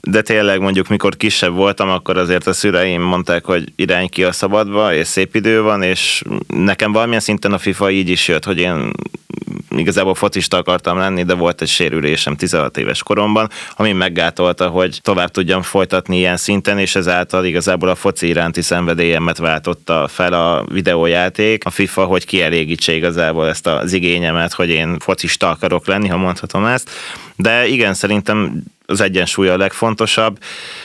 de 0.01 0.21
tényleg 0.21 0.59
mondjuk 0.59 0.87
mikor 0.87 1.17
kisebb 1.17 1.53
voltam, 1.53 1.89
akkor 1.89 2.17
azért 2.17 2.47
a 2.47 2.53
szüleim 2.53 3.01
mondták, 3.01 3.45
hogy 3.45 3.63
irány 3.75 4.09
ki 4.09 4.23
a 4.23 4.31
szabadba, 4.31 4.93
és 4.93 5.07
szép 5.07 5.35
idő 5.35 5.61
van, 5.61 5.83
és 5.83 6.21
nekem 6.47 6.91
valamilyen 6.91 7.19
szinten 7.19 7.53
a 7.53 7.57
FIFA 7.57 7.91
így 7.91 8.09
is 8.09 8.27
jött, 8.27 8.45
hogy 8.45 8.59
én 8.59 8.91
igazából 9.77 10.15
focista 10.15 10.57
akartam 10.57 10.97
lenni, 10.97 11.23
de 11.23 11.33
volt 11.33 11.61
egy 11.61 11.67
sérülésem 11.67 12.35
16 12.35 12.77
éves 12.77 13.03
koromban, 13.03 13.49
ami 13.75 13.91
meggátolta, 13.91 14.67
hogy 14.67 14.99
tovább 15.01 15.31
tudjam 15.31 15.61
folytatni 15.61 16.17
ilyen 16.17 16.37
szinten, 16.37 16.77
és 16.79 16.95
ezáltal 16.95 17.45
igazából 17.45 17.89
a 17.89 17.95
foci 17.95 18.27
iránti 18.27 18.61
szenvedélyemet 18.61 19.37
váltotta 19.37 20.07
fel 20.07 20.33
a 20.33 20.65
videójáték, 20.71 21.65
a 21.65 21.69
FIFA, 21.69 22.05
hogy 22.05 22.25
kielégítse 22.25 22.93
igazából 22.93 23.47
ezt 23.47 23.67
az 23.67 23.93
igényemet, 23.93 24.53
hogy 24.53 24.69
én 24.69 24.99
focista 24.99 25.49
akarok 25.49 25.87
lenni, 25.87 26.07
ha 26.07 26.17
mondhatom 26.17 26.65
ezt. 26.65 26.89
De 27.35 27.67
igen, 27.67 27.93
szerintem 27.93 28.63
az 28.91 29.01
egyensúly 29.01 29.49
a 29.49 29.57
legfontosabb. 29.57 30.37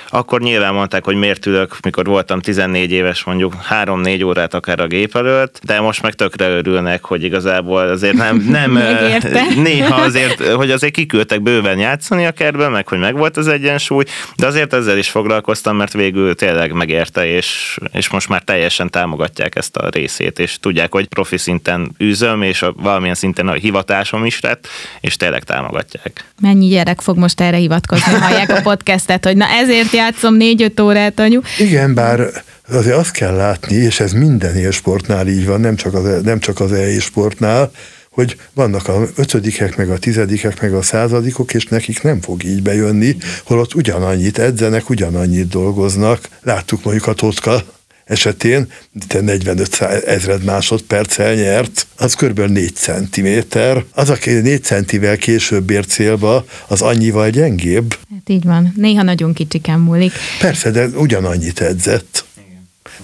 Akkor 0.08 0.40
nyilván 0.40 0.74
mondták, 0.74 1.04
hogy 1.04 1.14
miért 1.14 1.46
ülök, 1.46 1.76
mikor 1.82 2.04
voltam 2.06 2.40
14 2.40 2.92
éves, 2.92 3.24
mondjuk 3.24 3.54
3-4 3.70 4.24
órát 4.24 4.54
akár 4.54 4.80
a 4.80 4.86
gép 4.86 5.16
előtt, 5.16 5.60
de 5.62 5.80
most 5.80 6.02
meg 6.02 6.14
tökre 6.14 6.48
örülnek, 6.48 7.04
hogy 7.04 7.22
igazából 7.22 7.88
azért 7.88 8.14
nem, 8.14 8.36
nem 8.36 8.72
néha 9.68 10.00
azért, 10.00 10.46
hogy 10.46 10.70
azért 10.70 10.92
kiküldtek 10.92 11.42
bőven 11.42 11.78
játszani 11.78 12.26
a 12.26 12.30
kertben, 12.30 12.70
meg 12.70 12.88
hogy 12.88 12.98
megvolt 12.98 13.36
az 13.36 13.48
egyensúly, 13.48 14.04
de 14.36 14.46
azért 14.46 14.72
ezzel 14.72 14.98
is 14.98 15.08
foglalkoztam, 15.08 15.76
mert 15.76 15.92
végül 15.92 16.34
tényleg 16.34 16.72
megérte, 16.72 17.26
és, 17.26 17.78
és 17.92 18.08
most 18.08 18.28
már 18.28 18.42
teljesen 18.42 18.90
támogatják 18.90 19.56
ezt 19.56 19.76
a 19.76 19.88
részét, 19.88 20.38
és 20.38 20.58
tudják, 20.60 20.92
hogy 20.92 21.06
profi 21.06 21.36
szinten 21.36 21.90
űzöm, 22.02 22.42
és 22.42 22.62
a, 22.62 22.74
valamilyen 22.76 23.14
szinten 23.14 23.48
a 23.48 23.52
hivatásom 23.52 24.24
is 24.24 24.40
lett, 24.40 24.68
és 25.00 25.16
tényleg 25.16 25.44
támogatják. 25.44 26.24
Mennyi 26.40 26.68
gyerek 26.68 27.00
fog 27.00 27.16
most 27.18 27.40
erre 27.40 27.56
hivatkozni, 27.56 27.95
hallják 28.02 28.50
a 28.50 28.60
podcastet, 28.60 29.24
hogy 29.24 29.36
na 29.36 29.46
ezért 29.48 29.92
játszom 29.92 30.34
négy-öt 30.34 30.80
órát, 30.80 31.20
anyu. 31.20 31.40
Igen, 31.58 31.94
bár 31.94 32.20
azért 32.68 32.96
azt 32.96 33.10
kell 33.10 33.34
látni, 33.34 33.74
és 33.74 34.00
ez 34.00 34.12
minden 34.12 34.56
élsportnál 34.56 35.28
így 35.28 35.46
van, 35.46 35.60
nem 35.60 35.76
csak 35.76 35.94
az, 35.94 36.22
nem 36.22 36.38
csak 36.38 36.60
az 36.60 36.72
e-sportnál, 36.72 37.70
hogy 38.10 38.36
vannak 38.54 38.88
a 38.88 39.02
ötödikek, 39.16 39.76
meg 39.76 39.90
a 39.90 39.98
tizedikek, 39.98 40.60
meg 40.60 40.74
a 40.74 40.82
századikok, 40.82 41.54
és 41.54 41.64
nekik 41.64 42.02
nem 42.02 42.20
fog 42.20 42.44
így 42.44 42.62
bejönni, 42.62 43.16
holott 43.44 43.74
ugyanannyit 43.74 44.38
edzenek, 44.38 44.90
ugyanannyit 44.90 45.48
dolgoznak. 45.48 46.28
Láttuk 46.42 46.84
mondjuk 46.84 47.06
a 47.06 47.12
Totka 47.12 47.62
esetén, 48.06 48.66
de 49.08 49.20
45 49.20 49.80
ezred 50.06 50.44
másodperccel 50.44 51.34
nyert, 51.34 51.86
az 51.96 52.14
kb. 52.14 52.40
4 52.40 52.74
centiméter. 52.74 53.84
Az, 53.92 54.10
aki 54.10 54.30
4 54.30 54.64
centivel 54.64 55.16
később 55.16 55.70
ér 55.70 55.86
célba, 55.86 56.44
az 56.66 56.82
annyival 56.82 57.30
gyengébb. 57.30 57.94
Hát 58.10 58.28
így 58.28 58.44
van. 58.44 58.72
Néha 58.76 59.02
nagyon 59.02 59.32
kicsiken 59.32 59.80
múlik. 59.80 60.12
Persze, 60.40 60.70
de 60.70 60.86
ugyanannyit 60.86 61.60
edzett 61.60 62.24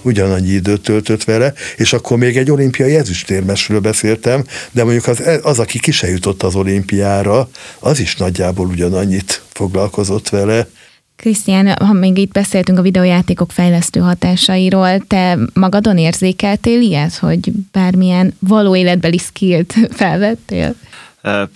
ugyanannyi 0.01 0.49
időt 0.49 0.81
töltött 0.81 1.23
vele, 1.23 1.53
és 1.77 1.93
akkor 1.93 2.17
még 2.17 2.37
egy 2.37 2.51
olimpiai 2.51 2.95
ezüstérmesről 2.95 3.79
beszéltem, 3.79 4.43
de 4.71 4.83
mondjuk 4.83 5.07
az, 5.07 5.23
az, 5.41 5.59
aki 5.59 5.79
ki 5.79 5.91
se 5.91 6.07
jutott 6.09 6.43
az 6.43 6.55
olimpiára, 6.55 7.49
az 7.79 7.99
is 7.99 8.15
nagyjából 8.15 8.67
ugyanannyit 8.67 9.41
foglalkozott 9.53 10.29
vele. 10.29 10.67
Krisztián, 11.15 11.75
ha 11.79 11.93
még 11.93 12.17
itt 12.17 12.31
beszéltünk 12.31 12.77
a 12.77 12.81
videójátékok 12.81 13.51
fejlesztő 13.51 13.99
hatásairól, 13.99 14.99
te 15.07 15.37
magadon 15.53 15.97
érzékeltél 15.97 16.81
ilyet, 16.81 17.15
hogy 17.15 17.51
bármilyen 17.71 18.33
való 18.39 18.75
életbeli 18.75 19.17
skillt 19.17 19.73
felvettél? 19.89 20.75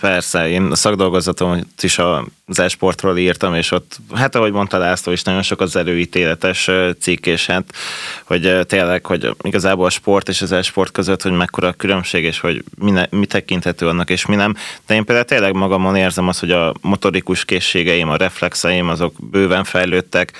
Persze, 0.00 0.48
én 0.48 0.62
a 0.62 0.74
szakdolgozatom 0.74 1.60
is 1.80 1.98
az 2.46 2.58
esportról 2.58 3.18
írtam, 3.18 3.54
és 3.54 3.70
ott, 3.70 3.98
hát 4.14 4.34
ahogy 4.34 4.52
mondta 4.52 4.78
László 4.78 5.12
is, 5.12 5.22
nagyon 5.22 5.42
sok 5.42 5.60
az 5.60 5.76
előítéletes 5.76 6.70
cikk, 7.00 7.26
és 7.26 7.46
hát, 7.46 7.64
hogy 8.24 8.66
tényleg, 8.66 9.06
hogy 9.06 9.36
igazából 9.42 9.86
a 9.86 9.90
sport 9.90 10.28
és 10.28 10.42
az 10.42 10.52
esport 10.52 10.92
között, 10.92 11.22
hogy 11.22 11.32
mekkora 11.32 11.68
a 11.68 11.72
különbség, 11.72 12.24
és 12.24 12.40
hogy 12.40 12.64
mi, 12.78 12.90
ne, 12.90 13.06
mi 13.10 13.26
tekinthető 13.26 13.88
annak, 13.88 14.10
és 14.10 14.26
mi 14.26 14.34
nem. 14.34 14.54
De 14.86 14.94
én 14.94 15.04
például 15.04 15.26
tényleg 15.26 15.54
magamon 15.54 15.96
érzem 15.96 16.28
azt, 16.28 16.40
hogy 16.40 16.50
a 16.50 16.74
motorikus 16.80 17.44
készségeim, 17.44 18.08
a 18.08 18.16
reflexeim, 18.16 18.88
azok 18.88 19.14
bőven 19.30 19.64
fejlődtek, 19.64 20.32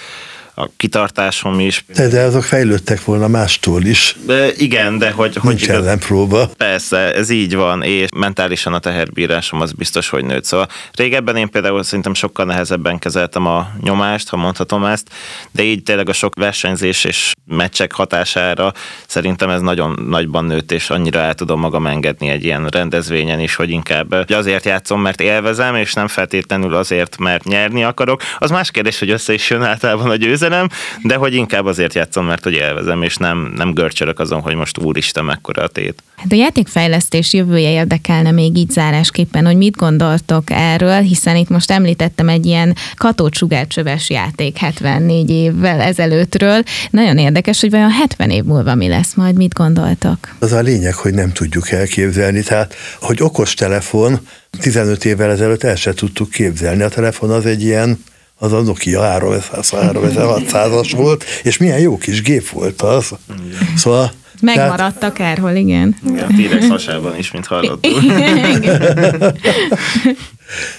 a 0.58 0.68
kitartásom 0.76 1.60
is. 1.60 1.84
De, 1.94 2.08
de 2.08 2.20
azok 2.20 2.42
fejlődtek 2.42 3.04
volna 3.04 3.28
mástól 3.28 3.82
is. 3.82 4.16
De 4.26 4.52
igen, 4.56 4.98
de 4.98 5.10
hogy... 5.10 5.38
Nincs 5.42 5.66
hogy 5.66 5.76
ellenpróba. 5.76 6.50
Persze, 6.56 7.14
ez 7.14 7.30
így 7.30 7.54
van, 7.54 7.82
és 7.82 8.08
mentálisan 8.16 8.72
a 8.72 8.78
teherbírásom 8.78 9.60
az 9.60 9.72
biztos, 9.72 10.08
hogy 10.08 10.24
nőtt. 10.24 10.44
Szóval 10.44 10.68
régebben 10.92 11.36
én 11.36 11.48
például 11.48 11.82
szerintem 11.82 12.14
sokkal 12.14 12.44
nehezebben 12.44 12.98
kezeltem 12.98 13.46
a 13.46 13.70
nyomást, 13.80 14.28
ha 14.28 14.36
mondhatom 14.36 14.84
ezt, 14.84 15.08
de 15.50 15.62
így 15.62 15.82
tényleg 15.82 16.08
a 16.08 16.12
sok 16.12 16.34
versenyzés 16.34 17.04
és 17.04 17.32
meccsek 17.46 17.92
hatására 17.92 18.72
szerintem 19.06 19.50
ez 19.50 19.60
nagyon 19.60 20.06
nagyban 20.08 20.44
nőtt, 20.44 20.72
és 20.72 20.90
annyira 20.90 21.18
el 21.20 21.34
tudom 21.34 21.60
magam 21.60 21.86
engedni 21.86 22.28
egy 22.28 22.44
ilyen 22.44 22.66
rendezvényen 22.66 23.40
is, 23.40 23.54
hogy 23.54 23.70
inkább 23.70 24.12
azért 24.28 24.64
játszom, 24.64 25.00
mert 25.00 25.20
élvezem, 25.20 25.74
és 25.74 25.92
nem 25.92 26.08
feltétlenül 26.08 26.74
azért, 26.74 27.18
mert 27.18 27.44
nyerni 27.44 27.84
akarok. 27.84 28.22
Az 28.38 28.50
más 28.50 28.70
kérdés, 28.70 28.98
hogy 28.98 29.10
össze 29.10 29.32
is 29.32 29.50
jön 29.50 29.62
általában 29.62 30.10
a 30.10 30.16
győzelem, 30.16 30.46
üzenem, 30.48 30.68
de 31.02 31.14
hogy 31.14 31.34
inkább 31.34 31.64
azért 31.64 31.94
játszom, 31.94 32.26
mert 32.26 32.44
hogy 32.44 32.52
élvezem, 32.52 33.02
és 33.02 33.16
nem, 33.16 33.52
nem 33.56 33.74
görcsölök 33.74 34.18
azon, 34.18 34.40
hogy 34.40 34.54
most 34.54 34.78
úristen, 34.78 35.24
mekkora 35.24 35.62
a 35.62 35.68
tét. 35.68 36.02
Hát 36.16 36.32
a 36.32 36.34
játékfejlesztés 36.34 37.32
jövője 37.32 37.70
érdekelne 37.70 38.30
még 38.30 38.56
így 38.56 38.70
zárásképpen, 38.70 39.46
hogy 39.46 39.56
mit 39.56 39.76
gondoltok 39.76 40.42
erről, 40.46 41.00
hiszen 41.00 41.36
itt 41.36 41.48
most 41.48 41.70
említettem 41.70 42.28
egy 42.28 42.46
ilyen 42.46 42.76
katócsugárcsöves 42.96 44.10
játék 44.10 44.56
74 44.56 45.30
évvel 45.30 45.80
ezelőttről. 45.80 46.62
Nagyon 46.90 47.18
érdekes, 47.18 47.60
hogy 47.60 47.70
vajon 47.70 47.90
70 47.90 48.30
év 48.30 48.44
múlva 48.44 48.74
mi 48.74 48.88
lesz 48.88 49.14
majd, 49.14 49.36
mit 49.36 49.54
gondoltok? 49.54 50.18
Az 50.38 50.52
a 50.52 50.60
lényeg, 50.60 50.94
hogy 50.94 51.14
nem 51.14 51.32
tudjuk 51.32 51.70
elképzelni. 51.70 52.42
Tehát, 52.42 52.74
hogy 53.00 53.22
okos 53.22 53.54
telefon 53.54 54.18
15 54.60 55.04
évvel 55.04 55.30
ezelőtt 55.30 55.62
el 55.62 55.76
se 55.76 55.92
tudtuk 55.92 56.30
képzelni. 56.30 56.82
A 56.82 56.88
telefon 56.88 57.30
az 57.30 57.46
egy 57.46 57.62
ilyen 57.62 57.98
az 58.38 58.52
a 58.52 58.60
Nokia 58.60 59.18
3600-as 59.20 60.92
volt, 60.96 61.24
és 61.42 61.56
milyen 61.56 61.78
jó 61.78 61.98
kis 61.98 62.22
gép 62.22 62.48
volt 62.48 62.82
az. 62.82 63.10
Szóval 63.76 64.12
Megmaradt 64.40 64.98
tehát, 64.98 65.02
akárhol, 65.02 65.54
igen. 65.54 65.96
Igen, 66.08 66.28
T-rex 66.28 66.68
hasában 66.68 67.16
is, 67.16 67.30
mint 67.30 67.46
hallottuk. 67.46 68.00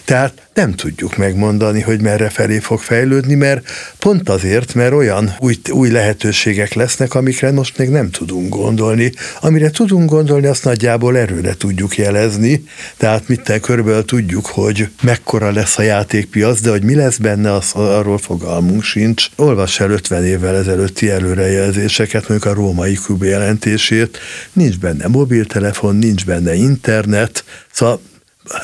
Tehát 0.06 0.50
nem 0.54 0.74
tudjuk 0.74 1.18
megmondani, 1.18 1.82
hogy 1.82 2.02
merre 2.02 2.30
felé 2.30 2.60
fog 2.60 2.80
fejlődni, 2.80 3.34
mert 3.34 3.70
pont 4.00 4.30
azért, 4.30 4.74
mert 4.74 4.94
olyan 4.94 5.36
új, 5.40 5.56
új 5.70 5.90
lehetőségek 5.90 6.74
lesznek, 6.74 7.14
amikre 7.14 7.52
most 7.52 7.78
még 7.78 7.90
nem 7.90 8.10
tudunk 8.10 8.50
gondolni. 8.50 9.12
Amire 9.42 9.70
tudunk 9.70 10.10
gondolni, 10.10 10.48
azt 10.48 10.64
nagyjából 10.64 11.18
erőre 11.18 11.54
tudjuk 11.54 11.98
jelezni, 11.98 12.64
tehát 12.98 13.28
mitten 13.28 13.62
körülbelül 13.62 14.06
tudjuk, 14.06 14.46
hogy 14.46 14.90
mekkora 15.02 15.52
lesz 15.52 15.78
a 15.78 15.82
játékpiac, 15.82 16.62
de 16.62 16.70
hogy 16.70 16.84
mi 16.84 16.96
lesz 16.96 17.18
benne, 17.18 17.54
az, 17.54 17.72
arról 17.74 18.18
fogalmunk 18.18 18.84
sincs. 18.84 19.28
Olvass 19.36 19.80
el 19.80 19.90
50 19.90 20.26
évvel 20.26 20.56
ezelőtti 20.56 21.10
előrejelzéseket, 21.10 22.28
mondjuk 22.28 22.52
a 22.52 22.56
római 22.56 22.94
klub 22.94 23.24
jelentését, 23.24 24.18
nincs 24.54 24.80
benne 24.80 25.08
mobiltelefon, 25.08 25.96
nincs 25.96 26.26
benne 26.26 26.54
internet, 26.54 27.44
szóval 27.72 28.02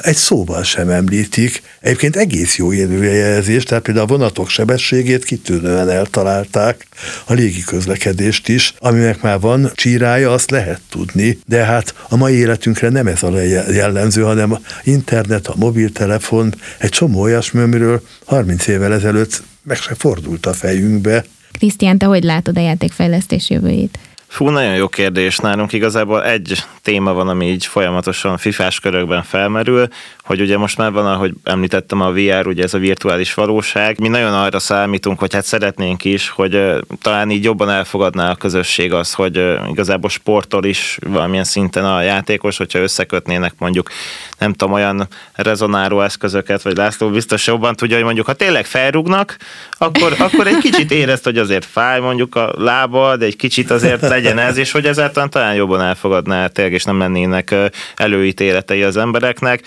egy 0.01 0.15
szóval 0.15 0.63
sem 0.63 0.89
említik. 0.89 1.61
Egyébként 1.81 2.15
egész 2.15 2.57
jó 2.57 2.71
előrejelzés, 2.71 3.63
tehát 3.63 3.83
például 3.83 4.05
a 4.05 4.09
vonatok 4.09 4.49
sebességét 4.49 5.25
kitűnően 5.25 5.89
eltalálták, 5.89 6.87
a 7.25 7.33
légi 7.33 7.63
közlekedést 7.63 8.47
is, 8.47 8.73
aminek 8.79 9.21
már 9.21 9.39
van 9.39 9.71
csírája, 9.75 10.31
azt 10.31 10.51
lehet 10.51 10.81
tudni, 10.89 11.39
de 11.45 11.63
hát 11.63 11.93
a 12.09 12.15
mai 12.15 12.33
életünkre 12.33 12.89
nem 12.89 13.07
ez 13.07 13.23
a 13.23 13.41
jellemző, 13.71 14.21
hanem 14.21 14.51
a 14.51 14.59
internet, 14.83 15.47
a 15.47 15.55
mobiltelefon, 15.57 16.55
egy 16.77 16.89
csomó 16.89 17.21
olyasmi, 17.21 17.61
amiről 17.61 18.01
30 18.25 18.67
évvel 18.67 18.93
ezelőtt 18.93 19.43
meg 19.63 19.77
se 19.77 19.95
fordult 19.95 20.45
a 20.45 20.53
fejünkbe. 20.53 21.25
Krisztián, 21.51 21.97
te 21.97 22.05
hogy 22.05 22.23
látod 22.23 22.57
a 22.57 22.61
játékfejlesztés 22.61 23.49
jövőjét? 23.49 23.99
Fú, 24.35 24.49
nagyon 24.49 24.75
jó 24.75 24.87
kérdés. 24.87 25.37
Nálunk 25.37 25.73
igazából 25.73 26.23
egy 26.23 26.63
téma 26.81 27.13
van, 27.13 27.27
ami 27.27 27.49
így 27.49 27.65
folyamatosan 27.65 28.37
fifás 28.37 28.79
körökben 28.79 29.23
felmerül, 29.23 29.87
hogy 30.25 30.41
ugye 30.41 30.57
most 30.57 30.77
már 30.77 30.91
van, 30.91 31.05
ahogy 31.05 31.33
említettem, 31.43 32.01
a 32.01 32.11
VR, 32.11 32.47
ugye 32.47 32.63
ez 32.63 32.73
a 32.73 32.77
virtuális 32.77 33.33
valóság. 33.33 33.99
Mi 33.99 34.07
nagyon 34.07 34.33
arra 34.33 34.59
számítunk, 34.59 35.19
hogy 35.19 35.33
hát 35.33 35.45
szeretnénk 35.45 36.03
is, 36.03 36.29
hogy 36.29 36.61
talán 37.01 37.29
így 37.29 37.43
jobban 37.43 37.69
elfogadná 37.69 38.31
a 38.31 38.35
közösség 38.35 38.93
az, 38.93 39.13
hogy 39.13 39.57
igazából 39.69 40.09
sporttól 40.09 40.65
is 40.65 40.97
valamilyen 41.07 41.43
szinten 41.43 41.85
a 41.85 42.01
játékos, 42.01 42.57
hogyha 42.57 42.79
összekötnének 42.79 43.53
mondjuk, 43.57 43.89
nem 44.37 44.53
tudom, 44.53 44.73
olyan 44.73 45.07
rezonáló 45.33 46.01
eszközöket, 46.01 46.61
vagy 46.61 46.77
László 46.77 47.09
biztos 47.09 47.47
jobban 47.47 47.75
tudja, 47.75 47.95
hogy 47.95 48.05
mondjuk, 48.05 48.25
ha 48.25 48.33
tényleg 48.33 48.65
felrúgnak, 48.65 49.37
akkor, 49.77 50.15
akkor 50.19 50.47
egy 50.47 50.57
kicsit 50.57 50.91
érezt, 50.91 51.23
hogy 51.23 51.37
azért 51.37 51.65
fáj 51.65 51.99
mondjuk 51.99 52.35
a 52.35 52.53
lába, 52.57 53.17
de 53.17 53.25
egy 53.25 53.35
kicsit 53.35 53.71
azért 53.71 54.01
legyen 54.01 54.37
ez, 54.37 54.57
és 54.57 54.71
hogy 54.71 54.85
ezáltal 54.85 55.29
talán 55.29 55.55
jobban 55.55 55.81
elfogadná 55.81 56.47
tényleg, 56.47 56.73
és 56.73 56.83
nem 56.83 56.99
lennének 56.99 57.55
előítéletei 57.95 58.83
az 58.83 58.97
embereknek 58.97 59.63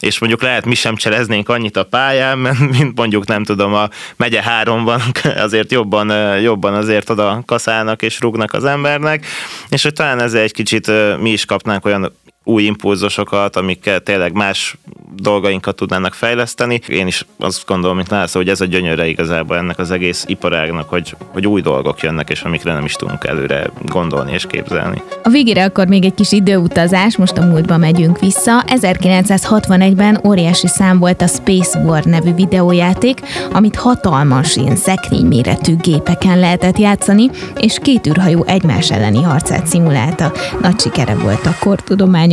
és 0.00 0.18
mondjuk 0.18 0.42
lehet 0.42 0.64
mi 0.64 0.74
sem 0.74 0.96
cseleznénk 0.96 1.48
annyit 1.48 1.76
a 1.76 1.84
pályán, 1.84 2.38
mint 2.78 2.96
mondjuk 2.96 3.26
nem 3.26 3.44
tudom 3.44 3.74
a 3.74 3.88
megye 4.16 4.42
háromban 4.42 5.00
azért 5.36 5.70
jobban, 5.72 6.38
jobban 6.40 6.74
azért 6.74 7.10
oda 7.10 7.42
kaszálnak 7.46 8.02
és 8.02 8.20
rúgnak 8.20 8.52
az 8.52 8.64
embernek, 8.64 9.26
és 9.68 9.82
hogy 9.82 9.92
talán 9.92 10.20
ezzel 10.20 10.42
egy 10.42 10.52
kicsit 10.52 10.90
mi 11.20 11.30
is 11.30 11.44
kapnánk 11.44 11.84
olyan 11.84 12.12
új 12.46 12.62
impulzusokat, 12.62 13.56
amikkel 13.56 14.00
tényleg 14.00 14.32
más 14.32 14.76
dolgainkat 15.16 15.76
tudnának 15.76 16.14
fejleszteni. 16.14 16.80
Én 16.88 17.06
is 17.06 17.26
azt 17.38 17.66
gondolom, 17.66 17.96
mint 17.96 18.08
László, 18.08 18.40
hogy 18.40 18.50
ez 18.50 18.60
a 18.60 18.64
gyönyöre 18.64 19.06
igazából 19.06 19.56
ennek 19.56 19.78
az 19.78 19.90
egész 19.90 20.24
iparágnak, 20.28 20.88
hogy, 20.88 21.16
hogy 21.32 21.46
új 21.46 21.60
dolgok 21.60 22.00
jönnek, 22.00 22.30
és 22.30 22.42
amikre 22.42 22.72
nem 22.72 22.84
is 22.84 22.92
tudunk 22.92 23.24
előre 23.24 23.70
gondolni 23.84 24.32
és 24.32 24.46
képzelni. 24.46 25.02
A 25.22 25.28
végére 25.28 25.64
akkor 25.64 25.86
még 25.86 26.04
egy 26.04 26.14
kis 26.14 26.32
időutazás, 26.32 27.16
most 27.16 27.38
a 27.38 27.44
múltba 27.44 27.76
megyünk 27.76 28.18
vissza. 28.18 28.62
1961-ben 28.66 30.20
óriási 30.24 30.66
szám 30.66 30.98
volt 30.98 31.22
a 31.22 31.26
Space 31.26 31.78
War 31.78 32.04
nevű 32.04 32.34
videójáték, 32.34 33.20
amit 33.52 33.76
hatalmas 33.76 34.56
ilyen 34.56 34.76
szekrényméretű 34.76 35.76
gépeken 35.76 36.38
lehetett 36.38 36.78
játszani, 36.78 37.30
és 37.60 37.78
két 37.82 38.06
űrhajó 38.06 38.44
egymás 38.44 38.90
elleni 38.90 39.22
harcát 39.22 39.66
szimulálta. 39.66 40.32
Nagy 40.60 40.80
sikere 40.80 41.14
volt 41.14 41.46
a 41.46 41.56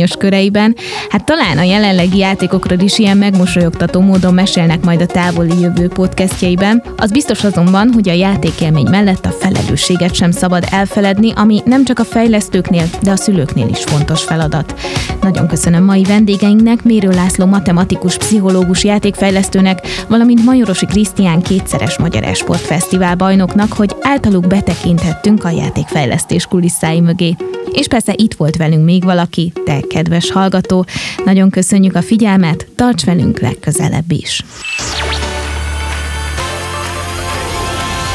kortudományos 0.04 0.16
köreiben. 0.16 0.76
Hát 1.08 1.24
talán 1.24 1.58
a 1.58 1.62
jelenlegi 1.62 2.18
játékokról 2.18 2.78
is 2.78 2.98
ilyen 2.98 3.16
megmosolyogtató 3.16 4.00
módon 4.00 4.34
mesélnek 4.34 4.84
majd 4.84 5.00
a 5.00 5.06
távoli 5.06 5.60
jövő 5.60 5.88
podcastjeiben. 5.88 6.82
Az 6.96 7.10
biztos 7.10 7.44
azonban, 7.44 7.90
hogy 7.92 8.08
a 8.08 8.12
játékélmény 8.12 8.88
mellett 8.90 9.26
a 9.26 9.30
felelősséget 9.30 10.14
sem 10.14 10.30
szabad 10.30 10.64
elfeledni, 10.70 11.32
ami 11.36 11.62
nem 11.64 11.84
csak 11.84 11.98
a 11.98 12.04
fejlesztőknél, 12.04 12.84
de 13.02 13.10
a 13.10 13.16
szülőknél 13.16 13.68
is 13.68 13.84
fontos 13.84 14.22
feladat. 14.22 14.74
Nagyon 15.22 15.48
köszönöm 15.48 15.84
mai 15.84 16.02
vendégeinknek, 16.02 16.82
Mérő 16.82 17.10
László 17.10 17.46
matematikus, 17.46 18.16
pszichológus, 18.16 18.84
játékfejlesztőnek, 18.84 19.86
valamint 20.08 20.44
Majorosi 20.44 20.86
Krisztián 20.86 21.42
kétszeres 21.42 21.98
Magyar 21.98 22.22
Esport 22.22 22.60
Fesztivál 22.60 23.14
bajnoknak, 23.14 23.72
hogy 23.72 23.96
általuk 24.00 24.46
betekinthettünk 24.46 25.44
a 25.44 25.50
játékfejlesztés 25.50 26.46
kulisszái 26.46 27.00
mögé. 27.00 27.36
És 27.72 27.88
persze 27.88 28.12
itt 28.16 28.34
volt 28.34 28.56
velünk 28.56 28.84
még 28.84 29.04
valaki, 29.04 29.52
te 29.64 29.80
kedves 29.94 30.30
hallgató. 30.30 30.86
Nagyon 31.24 31.50
köszönjük 31.50 31.94
a 31.94 32.02
figyelmet, 32.02 32.66
tarts 32.76 33.04
velünk 33.04 33.38
legközelebb 33.38 34.10
is. 34.10 34.42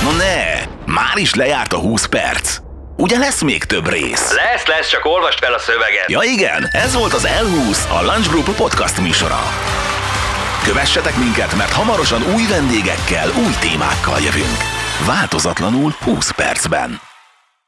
No 0.03 0.11
ne, 0.11 0.43
már 0.93 1.17
is 1.17 1.33
lejárt 1.33 1.73
a 1.73 1.77
20 1.77 2.05
perc. 2.05 2.57
Ugye 2.97 3.17
lesz 3.17 3.41
még 3.41 3.63
több 3.63 3.89
rész? 3.89 4.33
Lesz, 4.33 4.65
lesz, 4.65 4.89
csak 4.89 5.05
olvast 5.05 5.39
fel 5.39 5.53
a 5.53 5.59
szöveget. 5.59 6.05
Ja 6.07 6.21
igen, 6.23 6.67
ez 6.71 6.95
volt 6.95 7.13
az 7.13 7.27
L20, 7.41 7.99
a 7.99 8.03
Lunch 8.03 8.29
Group 8.29 8.55
podcast 8.55 9.01
műsora. 9.01 9.39
Kövessetek 10.63 11.17
minket, 11.17 11.55
mert 11.55 11.71
hamarosan 11.71 12.21
új 12.35 12.45
vendégekkel, 12.49 13.27
új 13.45 13.53
témákkal 13.59 14.19
jövünk. 14.19 14.57
Változatlanul 15.05 15.95
20 16.03 16.31
percben. 16.31 17.08